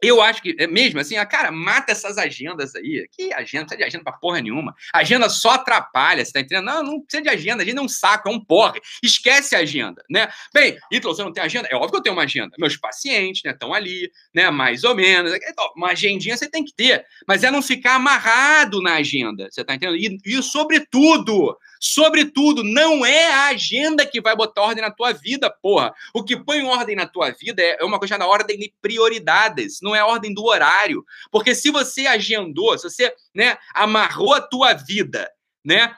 eu 0.00 0.22
acho 0.22 0.40
que, 0.40 0.54
é 0.58 0.66
mesmo 0.66 1.00
assim, 1.00 1.16
a 1.16 1.26
cara, 1.26 1.50
mata 1.50 1.92
essas 1.92 2.18
agendas 2.18 2.74
aí. 2.74 3.08
Que 3.10 3.32
agenda? 3.32 3.62
Não 3.62 3.66
precisa 3.66 3.76
de 3.76 3.84
agenda 3.84 4.04
pra 4.04 4.12
porra 4.12 4.40
nenhuma. 4.40 4.74
Agenda 4.94 5.28
só 5.28 5.50
atrapalha, 5.50 6.24
você 6.24 6.32
tá 6.32 6.40
entendendo? 6.40 6.66
Não, 6.66 6.82
não 6.82 7.00
precisa 7.00 7.22
de 7.22 7.28
agenda. 7.28 7.62
Agenda 7.62 7.80
é 7.80 7.84
um 7.84 7.88
saco, 7.88 8.28
é 8.28 8.32
um 8.32 8.40
porre. 8.40 8.80
Esquece 9.02 9.56
a 9.56 9.60
agenda, 9.60 10.04
né? 10.08 10.28
Bem, 10.54 10.78
Ítalo, 10.92 11.14
você 11.14 11.22
não 11.22 11.32
tem 11.32 11.42
agenda? 11.42 11.68
É 11.70 11.74
óbvio 11.74 11.90
que 11.90 11.96
eu 11.96 12.02
tenho 12.02 12.16
uma 12.16 12.22
agenda. 12.22 12.54
Meus 12.58 12.76
pacientes, 12.76 13.42
né, 13.44 13.50
estão 13.50 13.74
ali, 13.74 14.10
né, 14.32 14.50
mais 14.50 14.84
ou 14.84 14.94
menos. 14.94 15.32
Uma 15.76 15.88
agendinha 15.88 16.36
você 16.36 16.48
tem 16.48 16.64
que 16.64 16.74
ter. 16.74 17.04
Mas 17.26 17.42
é 17.42 17.50
não 17.50 17.62
ficar 17.62 17.96
amarrado 17.96 18.80
na 18.80 18.94
agenda, 18.94 19.48
você 19.50 19.64
tá 19.64 19.74
entendendo? 19.74 19.96
E, 19.96 20.18
e 20.24 20.42
sobretudo, 20.42 21.56
Sobretudo, 21.80 22.62
não 22.64 23.04
é 23.04 23.26
a 23.32 23.46
agenda 23.48 24.06
que 24.06 24.20
vai 24.20 24.34
botar 24.34 24.62
ordem 24.62 24.82
na 24.82 24.90
tua 24.90 25.12
vida, 25.12 25.50
porra. 25.50 25.94
O 26.14 26.22
que 26.22 26.36
põe 26.36 26.62
ordem 26.62 26.96
na 26.96 27.06
tua 27.06 27.30
vida 27.30 27.62
é 27.62 27.84
uma 27.84 27.98
coisa 27.98 28.18
da 28.18 28.26
ordem 28.26 28.58
de 28.58 28.72
prioridades, 28.80 29.78
não 29.82 29.94
é 29.94 30.00
a 30.00 30.06
ordem 30.06 30.32
do 30.32 30.44
horário. 30.44 31.04
Porque 31.30 31.54
se 31.54 31.70
você 31.70 32.06
agendou, 32.06 32.76
se 32.78 32.90
você 32.90 33.14
né, 33.34 33.56
amarrou 33.74 34.34
a 34.34 34.40
tua 34.40 34.72
vida, 34.72 35.30
né? 35.64 35.94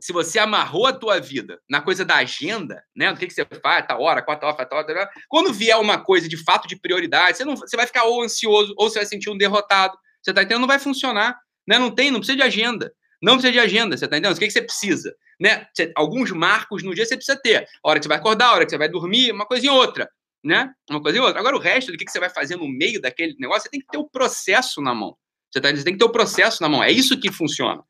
Se 0.00 0.12
você 0.12 0.38
amarrou 0.40 0.86
a 0.86 0.92
tua 0.92 1.20
vida 1.20 1.60
na 1.68 1.80
coisa 1.80 2.04
da 2.04 2.16
agenda, 2.16 2.82
né? 2.94 3.12
O 3.12 3.16
que, 3.16 3.26
que 3.26 3.34
você 3.34 3.44
faz, 3.62 3.86
tá 3.86 3.96
hora, 3.96 4.20
quatro 4.20 4.46
horas, 4.46 4.56
quatro 4.56 4.76
horas, 4.76 5.08
quando 5.28 5.52
vier 5.52 5.76
uma 5.78 5.98
coisa 5.98 6.28
de 6.28 6.36
fato 6.36 6.66
de 6.66 6.76
prioridade, 6.76 7.36
você, 7.36 7.44
não, 7.44 7.56
você 7.56 7.76
vai 7.76 7.86
ficar 7.86 8.04
ou 8.04 8.22
ansioso 8.22 8.74
ou 8.76 8.90
você 8.90 8.98
vai 8.98 9.06
sentir 9.06 9.30
um 9.30 9.36
derrotado. 9.36 9.96
Você 10.20 10.32
tá 10.32 10.42
entendendo? 10.42 10.60
Não 10.60 10.68
vai 10.68 10.78
funcionar. 10.78 11.38
Né? 11.66 11.78
Não 11.78 11.90
tem, 11.90 12.10
não 12.10 12.18
precisa 12.18 12.36
de 12.36 12.42
agenda. 12.42 12.92
Não 13.22 13.34
precisa 13.34 13.52
de 13.52 13.60
agenda, 13.60 13.96
você 13.96 14.08
tá 14.08 14.16
entendendo? 14.16 14.36
O 14.36 14.38
que, 14.38 14.46
que 14.46 14.52
você 14.52 14.62
precisa? 14.62 15.14
Né? 15.40 15.64
Você, 15.72 15.92
alguns 15.94 16.32
marcos 16.32 16.82
no 16.82 16.92
dia 16.92 17.06
você 17.06 17.16
precisa 17.16 17.38
ter. 17.40 17.68
A 17.82 17.88
hora 17.88 18.00
que 18.00 18.04
você 18.04 18.08
vai 18.08 18.18
acordar, 18.18 18.48
a 18.48 18.54
hora 18.54 18.64
que 18.64 18.70
você 18.70 18.78
vai 18.78 18.88
dormir, 18.88 19.30
uma 19.30 19.46
coisa 19.46 19.64
e 19.64 19.68
outra. 19.68 20.10
Né? 20.42 20.68
Uma 20.90 21.00
coisa 21.00 21.18
e 21.18 21.20
outra. 21.20 21.38
Agora, 21.38 21.56
o 21.56 21.60
resto 21.60 21.92
do 21.92 21.96
que, 21.96 22.04
que 22.04 22.10
você 22.10 22.18
vai 22.18 22.30
fazer 22.30 22.56
no 22.56 22.68
meio 22.68 23.00
daquele 23.00 23.36
negócio, 23.38 23.62
você 23.62 23.70
tem 23.70 23.80
que 23.80 23.86
ter 23.86 23.98
o 23.98 24.08
processo 24.08 24.82
na 24.82 24.92
mão. 24.92 25.16
Você, 25.52 25.60
tá, 25.60 25.70
você 25.70 25.84
tem 25.84 25.92
que 25.92 26.00
ter 26.00 26.04
o 26.04 26.10
processo 26.10 26.60
na 26.60 26.68
mão. 26.68 26.82
É 26.82 26.90
isso 26.90 27.18
que 27.20 27.30
funciona. 27.30 27.80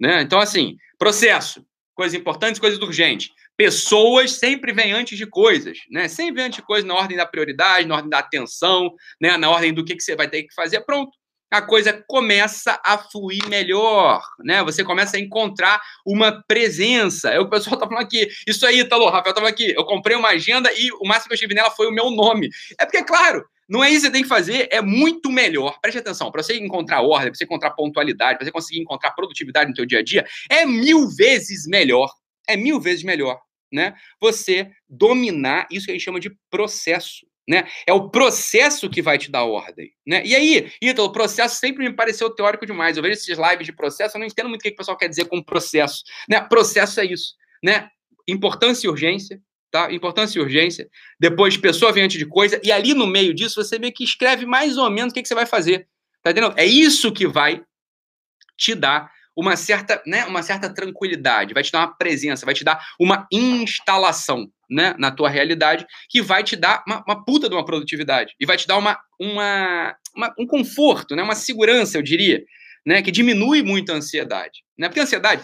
Né? 0.00 0.22
Então, 0.22 0.40
assim, 0.40 0.76
processo. 0.98 1.64
Coisas 1.94 2.18
importantes, 2.18 2.58
coisas 2.58 2.80
urgentes. 2.80 3.30
Pessoas 3.56 4.32
sempre 4.32 4.72
vêm 4.72 4.92
antes 4.92 5.16
de 5.16 5.26
coisas, 5.26 5.78
né? 5.90 6.08
Sempre 6.08 6.36
vem 6.36 6.44
antes 6.46 6.56
de 6.56 6.66
coisas 6.66 6.88
na 6.88 6.94
ordem 6.94 7.18
da 7.18 7.26
prioridade, 7.26 7.86
na 7.86 7.96
ordem 7.96 8.08
da 8.08 8.18
atenção, 8.18 8.90
né? 9.20 9.36
na 9.36 9.50
ordem 9.50 9.74
do 9.74 9.84
que, 9.84 9.94
que 9.94 10.02
você 10.02 10.16
vai 10.16 10.26
ter 10.26 10.42
que 10.44 10.54
fazer. 10.54 10.80
Pronto 10.80 11.12
a 11.52 11.60
coisa 11.60 11.92
começa 12.08 12.80
a 12.82 12.96
fluir 12.96 13.46
melhor, 13.46 14.22
né? 14.40 14.62
Você 14.64 14.82
começa 14.82 15.18
a 15.18 15.20
encontrar 15.20 15.82
uma 16.04 16.42
presença. 16.48 17.28
É 17.28 17.38
o 17.38 17.50
pessoal 17.50 17.78
tá 17.78 17.86
falando 17.86 18.02
aqui. 18.02 18.26
Isso 18.46 18.66
aí, 18.66 18.80
Italo, 18.80 19.10
Rafael 19.10 19.34
tava 19.34 19.48
aqui. 19.48 19.74
Eu 19.76 19.84
comprei 19.84 20.16
uma 20.16 20.30
agenda 20.30 20.72
e 20.72 20.90
o 20.92 21.06
máximo 21.06 21.28
que 21.28 21.32
eu 21.32 21.34
estive 21.34 21.54
nela 21.54 21.70
foi 21.70 21.86
o 21.86 21.92
meu 21.92 22.10
nome. 22.10 22.48
É 22.78 22.86
porque, 22.86 23.04
claro, 23.04 23.44
não 23.68 23.84
é 23.84 23.90
isso 23.90 24.00
que 24.00 24.06
você 24.06 24.12
tem 24.12 24.22
que 24.22 24.28
fazer, 24.28 24.68
é 24.72 24.80
muito 24.80 25.30
melhor. 25.30 25.78
Preste 25.80 25.98
atenção, 25.98 26.30
para 26.30 26.42
você 26.42 26.56
encontrar 26.56 27.02
ordem, 27.02 27.28
para 27.30 27.38
você 27.38 27.44
encontrar 27.44 27.70
pontualidade, 27.72 28.38
para 28.38 28.46
você 28.46 28.52
conseguir 28.52 28.80
encontrar 28.80 29.10
produtividade 29.10 29.68
no 29.68 29.76
seu 29.76 29.84
dia 29.84 29.98
a 29.98 30.02
dia, 30.02 30.26
é 30.50 30.64
mil 30.64 31.08
vezes 31.08 31.66
melhor. 31.66 32.10
É 32.48 32.56
mil 32.56 32.80
vezes 32.80 33.04
melhor, 33.04 33.40
né? 33.70 33.94
Você 34.20 34.70
dominar 34.88 35.68
isso 35.70 35.84
que 35.84 35.92
a 35.92 35.94
gente 35.94 36.04
chama 36.04 36.18
de 36.18 36.34
processo. 36.50 37.26
Né? 37.52 37.68
É 37.86 37.92
o 37.92 38.08
processo 38.08 38.88
que 38.88 39.02
vai 39.02 39.18
te 39.18 39.30
dar 39.30 39.44
ordem. 39.44 39.92
Né? 40.06 40.22
E 40.24 40.34
aí, 40.34 40.72
Ítalo, 40.80 41.08
o 41.08 41.12
processo 41.12 41.56
sempre 41.56 41.86
me 41.86 41.94
pareceu 41.94 42.30
teórico 42.30 42.64
demais. 42.64 42.96
Eu 42.96 43.02
vejo 43.02 43.12
esses 43.12 43.36
lives 43.36 43.66
de 43.66 43.74
processo, 43.74 44.16
eu 44.16 44.20
não 44.20 44.26
entendo 44.26 44.48
muito 44.48 44.62
o 44.62 44.62
que 44.62 44.70
o 44.70 44.76
pessoal 44.76 44.96
quer 44.96 45.06
dizer 45.06 45.26
com 45.26 45.42
processo. 45.42 46.02
Né? 46.26 46.40
Processo 46.40 46.98
é 46.98 47.04
isso. 47.04 47.34
Né? 47.62 47.90
Importância 48.26 48.86
e 48.86 48.88
urgência. 48.90 49.38
Tá? 49.70 49.92
Importância 49.92 50.38
e 50.38 50.42
urgência. 50.42 50.88
Depois, 51.20 51.54
pessoa 51.58 51.92
vem 51.92 52.04
antes 52.04 52.18
de 52.18 52.24
coisa. 52.24 52.58
E 52.64 52.72
ali 52.72 52.94
no 52.94 53.06
meio 53.06 53.34
disso, 53.34 53.62
você 53.62 53.78
meio 53.78 53.92
que 53.92 54.02
escreve 54.02 54.46
mais 54.46 54.78
ou 54.78 54.90
menos 54.90 55.10
o 55.10 55.14
que, 55.14 55.20
que 55.20 55.28
você 55.28 55.34
vai 55.34 55.44
fazer. 55.44 55.86
Tá 56.22 56.30
entendendo? 56.30 56.54
É 56.56 56.64
isso 56.64 57.12
que 57.12 57.26
vai 57.26 57.62
te 58.56 58.74
dar 58.74 59.11
uma 59.36 59.56
certa, 59.56 60.02
né, 60.06 60.24
uma 60.26 60.42
certa 60.42 60.72
tranquilidade, 60.72 61.54
vai 61.54 61.62
te 61.62 61.72
dar 61.72 61.80
uma 61.80 61.96
presença, 61.96 62.44
vai 62.44 62.54
te 62.54 62.64
dar 62.64 62.84
uma 63.00 63.26
instalação 63.32 64.46
né, 64.70 64.94
na 64.98 65.10
tua 65.10 65.28
realidade 65.28 65.86
que 66.08 66.22
vai 66.22 66.42
te 66.42 66.56
dar 66.56 66.82
uma, 66.86 67.02
uma 67.06 67.24
puta 67.24 67.48
de 67.48 67.54
uma 67.54 67.64
produtividade 67.64 68.34
e 68.38 68.46
vai 68.46 68.56
te 68.56 68.66
dar 68.66 68.78
uma, 68.78 68.98
uma, 69.18 69.96
uma, 70.14 70.34
um 70.38 70.46
conforto, 70.46 71.16
né, 71.16 71.22
uma 71.22 71.34
segurança, 71.34 71.96
eu 71.98 72.02
diria, 72.02 72.42
né, 72.86 73.02
que 73.02 73.10
diminui 73.10 73.62
muito 73.62 73.92
a 73.92 73.96
ansiedade. 73.96 74.62
Né? 74.76 74.88
Porque 74.88 75.00
a 75.00 75.04
ansiedade, 75.04 75.42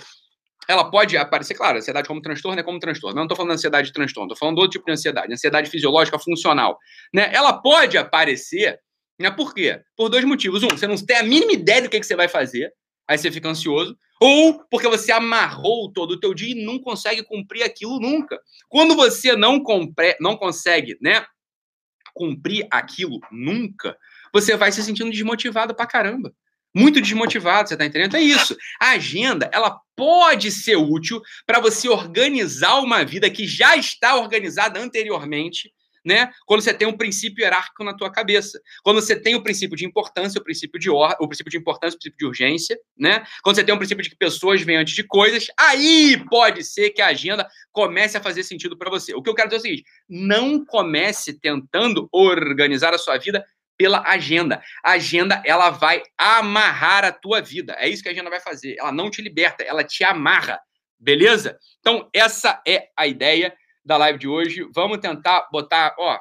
ela 0.68 0.90
pode 0.90 1.16
aparecer, 1.16 1.54
claro, 1.54 1.78
ansiedade 1.78 2.08
como 2.08 2.20
transtorno 2.20 2.60
é 2.60 2.62
como 2.62 2.78
transtorno. 2.78 3.16
Não 3.16 3.24
estou 3.24 3.36
falando 3.36 3.50
de 3.50 3.56
ansiedade 3.56 3.88
de 3.88 3.92
transtorno, 3.92 4.26
estou 4.26 4.38
falando 4.38 4.56
de 4.56 4.62
outro 4.62 4.78
tipo 4.78 4.86
de 4.86 4.92
ansiedade, 4.92 5.32
ansiedade 5.32 5.70
fisiológica 5.70 6.18
funcional. 6.18 6.78
Né? 7.12 7.30
Ela 7.32 7.54
pode 7.54 7.96
aparecer, 7.96 8.78
né, 9.18 9.30
por 9.30 9.54
quê? 9.54 9.80
Por 9.96 10.08
dois 10.08 10.24
motivos. 10.24 10.62
Um, 10.62 10.68
você 10.68 10.86
não 10.86 10.96
tem 10.96 11.16
a 11.16 11.22
mínima 11.22 11.52
ideia 11.52 11.82
do 11.82 11.88
que, 11.88 11.98
que 11.98 12.06
você 12.06 12.16
vai 12.16 12.28
fazer, 12.28 12.72
aí 13.08 13.16
você 13.16 13.32
fica 13.32 13.48
ansioso, 13.48 13.98
ou 14.20 14.62
porque 14.70 14.86
você 14.86 15.10
amarrou 15.10 15.90
todo 15.92 16.12
o 16.12 16.20
teu 16.20 16.34
dia 16.34 16.50
e 16.50 16.64
não 16.64 16.78
consegue 16.78 17.22
cumprir 17.22 17.62
aquilo 17.62 17.98
nunca. 17.98 18.38
Quando 18.68 18.94
você 18.94 19.34
não, 19.34 19.60
compre, 19.60 20.16
não 20.20 20.36
consegue, 20.36 20.98
né, 21.00 21.24
cumprir 22.14 22.66
aquilo 22.70 23.18
nunca, 23.32 23.96
você 24.32 24.56
vai 24.56 24.70
se 24.70 24.82
sentindo 24.82 25.10
desmotivado 25.10 25.74
pra 25.74 25.86
caramba. 25.86 26.34
Muito 26.74 27.00
desmotivado, 27.00 27.68
você 27.68 27.76
tá 27.76 27.86
entendendo? 27.86 28.16
É 28.16 28.20
isso. 28.20 28.56
A 28.78 28.90
agenda, 28.90 29.48
ela 29.52 29.80
pode 29.96 30.52
ser 30.52 30.76
útil 30.76 31.22
para 31.46 31.60
você 31.60 31.88
organizar 31.88 32.78
uma 32.80 33.04
vida 33.04 33.30
que 33.30 33.46
já 33.46 33.76
está 33.76 34.16
organizada 34.16 34.78
anteriormente 34.78 35.72
né? 36.04 36.30
Quando 36.46 36.62
você 36.62 36.72
tem 36.74 36.86
um 36.86 36.96
princípio 36.96 37.42
hierárquico 37.42 37.84
na 37.84 37.94
tua 37.94 38.10
cabeça. 38.10 38.60
Quando 38.82 39.00
você 39.00 39.18
tem 39.18 39.34
o 39.34 39.42
princípio 39.42 39.76
de 39.76 39.84
importância, 39.84 40.40
o 40.40 40.44
princípio 40.44 40.78
de 40.78 40.90
or... 40.90 41.14
o 41.20 41.28
princípio 41.28 41.50
de 41.50 41.58
importância, 41.58 41.96
o 41.96 41.98
princípio 41.98 42.18
de 42.18 42.26
urgência, 42.26 42.78
né? 42.96 43.24
Quando 43.42 43.56
você 43.56 43.64
tem 43.64 43.74
um 43.74 43.78
princípio 43.78 44.02
de 44.02 44.10
que 44.10 44.16
pessoas 44.16 44.62
vêm 44.62 44.76
antes 44.76 44.94
de 44.94 45.02
coisas, 45.02 45.46
aí 45.58 46.22
pode 46.28 46.64
ser 46.64 46.90
que 46.90 47.02
a 47.02 47.08
agenda 47.08 47.48
comece 47.72 48.16
a 48.16 48.20
fazer 48.20 48.42
sentido 48.42 48.76
para 48.76 48.90
você. 48.90 49.14
O 49.14 49.22
que 49.22 49.30
eu 49.30 49.34
quero 49.34 49.48
dizer 49.48 49.56
é 49.56 49.60
o 49.60 49.62
seguinte: 49.62 49.84
não 50.08 50.64
comece 50.64 51.38
tentando 51.38 52.08
organizar 52.12 52.94
a 52.94 52.98
sua 52.98 53.18
vida 53.18 53.44
pela 53.78 54.02
agenda. 54.06 54.60
A 54.82 54.92
agenda, 54.92 55.40
ela 55.46 55.70
vai 55.70 56.02
amarrar 56.18 57.04
a 57.04 57.12
tua 57.12 57.40
vida. 57.40 57.76
É 57.78 57.88
isso 57.88 58.02
que 58.02 58.08
a 58.08 58.12
agenda 58.12 58.28
vai 58.28 58.40
fazer. 58.40 58.74
Ela 58.78 58.90
não 58.90 59.08
te 59.08 59.22
liberta, 59.22 59.62
ela 59.62 59.84
te 59.84 60.02
amarra. 60.02 60.60
Beleza? 60.98 61.56
Então, 61.78 62.10
essa 62.12 62.60
é 62.66 62.88
a 62.96 63.06
ideia 63.06 63.54
da 63.88 63.96
live 63.96 64.18
de 64.18 64.28
hoje. 64.28 64.68
Vamos 64.74 64.98
tentar 64.98 65.48
botar, 65.50 65.96
ó, 65.98 66.18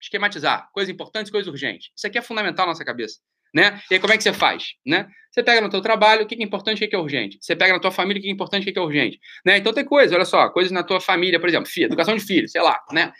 esquematizar 0.00 0.68
coisas 0.72 0.92
importantes, 0.92 1.32
coisas 1.32 1.50
urgentes. 1.50 1.90
Isso 1.96 2.06
aqui 2.06 2.18
é 2.18 2.22
fundamental 2.22 2.66
na 2.66 2.72
nossa 2.72 2.84
cabeça. 2.84 3.18
Né? 3.52 3.80
E 3.90 3.94
aí, 3.94 4.00
como 4.00 4.12
é 4.12 4.16
que 4.18 4.22
você 4.22 4.32
faz? 4.32 4.74
Né? 4.86 5.08
Você 5.30 5.42
pega 5.42 5.62
no 5.62 5.70
teu 5.70 5.80
trabalho, 5.80 6.24
o 6.24 6.26
que 6.26 6.34
é 6.34 6.44
importante, 6.44 6.84
o 6.84 6.88
que 6.88 6.94
é 6.94 6.98
urgente. 6.98 7.38
Você 7.40 7.56
pega 7.56 7.72
na 7.72 7.80
tua 7.80 7.90
família, 7.90 8.20
o 8.20 8.22
que 8.22 8.28
é 8.28 8.32
importante, 8.32 8.68
o 8.68 8.72
que 8.72 8.78
é 8.78 8.82
urgente. 8.82 9.18
Né? 9.42 9.56
Então 9.56 9.72
tem 9.72 9.86
coisa, 9.86 10.14
olha 10.14 10.26
só, 10.26 10.50
coisas 10.50 10.70
na 10.70 10.82
tua 10.82 11.00
família, 11.00 11.40
por 11.40 11.48
exemplo, 11.48 11.66
filho, 11.66 11.86
educação 11.86 12.14
de 12.14 12.22
filho, 12.22 12.46
sei 12.46 12.60
lá, 12.60 12.78
né? 12.92 13.10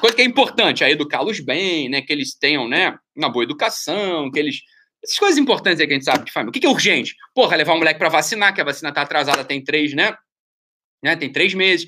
Coisa 0.00 0.16
que 0.16 0.22
é 0.22 0.24
importante, 0.24 0.82
é 0.82 0.90
educá-los 0.90 1.40
bem, 1.40 1.90
né? 1.90 2.00
Que 2.00 2.14
eles 2.14 2.34
tenham, 2.34 2.66
né, 2.66 2.96
uma 3.14 3.28
boa 3.28 3.44
educação, 3.44 4.30
que 4.30 4.38
eles 4.38 4.62
essas 5.04 5.18
coisas 5.18 5.38
importantes 5.38 5.80
aí 5.80 5.86
que 5.86 5.92
a 5.92 5.96
gente 5.96 6.06
sabe 6.06 6.24
de 6.24 6.32
família. 6.32 6.48
O 6.48 6.52
que 6.52 6.66
é 6.66 6.70
urgente? 6.70 7.14
Porra, 7.34 7.56
levar 7.56 7.74
o 7.74 7.76
moleque 7.76 7.98
para 7.98 8.08
vacinar, 8.08 8.54
que 8.54 8.60
a 8.62 8.64
vacina 8.64 8.90
tá 8.90 9.02
atrasada 9.02 9.44
tem 9.44 9.62
três, 9.62 9.92
né? 9.92 10.16
Né? 11.04 11.14
Tem 11.16 11.30
três 11.30 11.52
meses. 11.52 11.86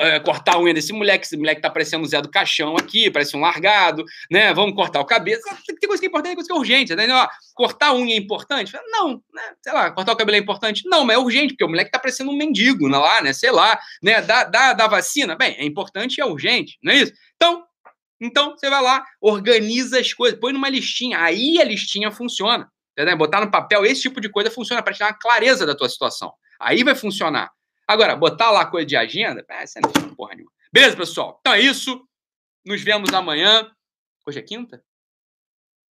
Eh, 0.00 0.18
cortar 0.18 0.56
a 0.56 0.60
unha 0.60 0.74
desse 0.74 0.92
moleque, 0.92 1.24
esse 1.24 1.36
moleque 1.36 1.62
tá 1.62 1.70
parecendo 1.70 2.02
o 2.02 2.08
Zé 2.08 2.20
do 2.20 2.28
Caixão 2.28 2.76
aqui, 2.76 3.08
parece 3.08 3.36
um 3.36 3.40
largado, 3.40 4.04
né? 4.28 4.52
Vamos 4.52 4.74
cortar 4.74 4.98
o 4.98 5.04
cabelo. 5.04 5.40
Tem 5.64 5.88
coisa 5.88 6.00
que 6.00 6.06
é 6.06 6.08
importante, 6.08 6.30
tem 6.30 6.34
coisa 6.34 6.48
que 6.48 6.52
é 6.52 6.58
urgente. 6.58 6.96
Né? 6.96 7.06
cortar 7.54 7.88
a 7.88 7.94
unha 7.94 8.14
é 8.14 8.18
importante? 8.18 8.76
Não, 8.88 9.22
né? 9.32 9.42
Sei 9.62 9.72
lá, 9.72 9.92
cortar 9.92 10.12
o 10.12 10.16
cabelo 10.16 10.36
é 10.36 10.40
importante? 10.40 10.82
Não, 10.86 11.04
mas 11.04 11.16
é 11.16 11.20
urgente, 11.20 11.54
porque 11.54 11.64
o 11.64 11.68
moleque 11.68 11.92
tá 11.92 12.00
parecendo 12.00 12.32
um 12.32 12.36
mendigo 12.36 12.88
lá, 12.88 13.22
né? 13.22 13.32
Sei 13.32 13.52
lá, 13.52 13.78
né? 14.02 14.20
Da, 14.20 14.42
da, 14.42 14.72
da 14.72 14.86
vacina. 14.88 15.36
Bem, 15.36 15.54
é 15.56 15.64
importante 15.64 16.18
e 16.18 16.20
é 16.20 16.26
urgente, 16.26 16.76
não 16.82 16.92
é 16.92 16.96
isso? 16.96 17.12
Então, 17.36 17.64
então, 18.20 18.56
você 18.56 18.68
vai 18.68 18.82
lá, 18.82 19.04
organiza 19.20 20.00
as 20.00 20.12
coisas, 20.12 20.40
põe 20.40 20.52
numa 20.52 20.68
listinha. 20.68 21.20
Aí 21.20 21.60
a 21.60 21.64
listinha 21.64 22.10
funciona. 22.10 22.68
Entendeu? 22.92 23.16
Botar 23.16 23.40
no 23.40 23.52
papel 23.52 23.86
esse 23.86 24.02
tipo 24.02 24.20
de 24.20 24.28
coisa 24.28 24.50
funciona 24.50 24.82
para 24.82 24.92
te 24.92 24.98
dar 24.98 25.06
uma 25.06 25.18
clareza 25.18 25.64
da 25.64 25.76
tua 25.76 25.88
situação. 25.88 26.32
Aí 26.58 26.82
vai 26.82 26.96
funcionar. 26.96 27.52
Agora, 27.88 28.14
botar 28.14 28.50
lá 28.50 28.66
coisa 28.66 28.86
de 28.86 28.96
agenda, 28.96 29.42
essa 29.48 29.80
não 29.80 29.88
é 29.88 30.14
porra 30.14 30.34
nenhuma. 30.34 30.52
Beleza, 30.70 30.94
pessoal? 30.94 31.38
Então 31.40 31.54
é 31.54 31.60
isso. 31.60 32.06
Nos 32.64 32.82
vemos 32.82 33.14
amanhã. 33.14 33.74
Hoje 34.26 34.38
é 34.38 34.42
quinta? 34.42 34.84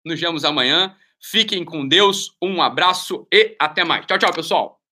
Nos 0.04 0.18
vemos 0.18 0.44
amanhã. 0.44 0.96
Fiquem 1.22 1.64
com 1.64 1.86
Deus. 1.86 2.36
Um 2.42 2.60
abraço 2.60 3.28
e 3.32 3.56
até 3.60 3.84
mais. 3.84 4.04
Tchau, 4.06 4.18
tchau, 4.18 4.32
pessoal. 4.32 4.83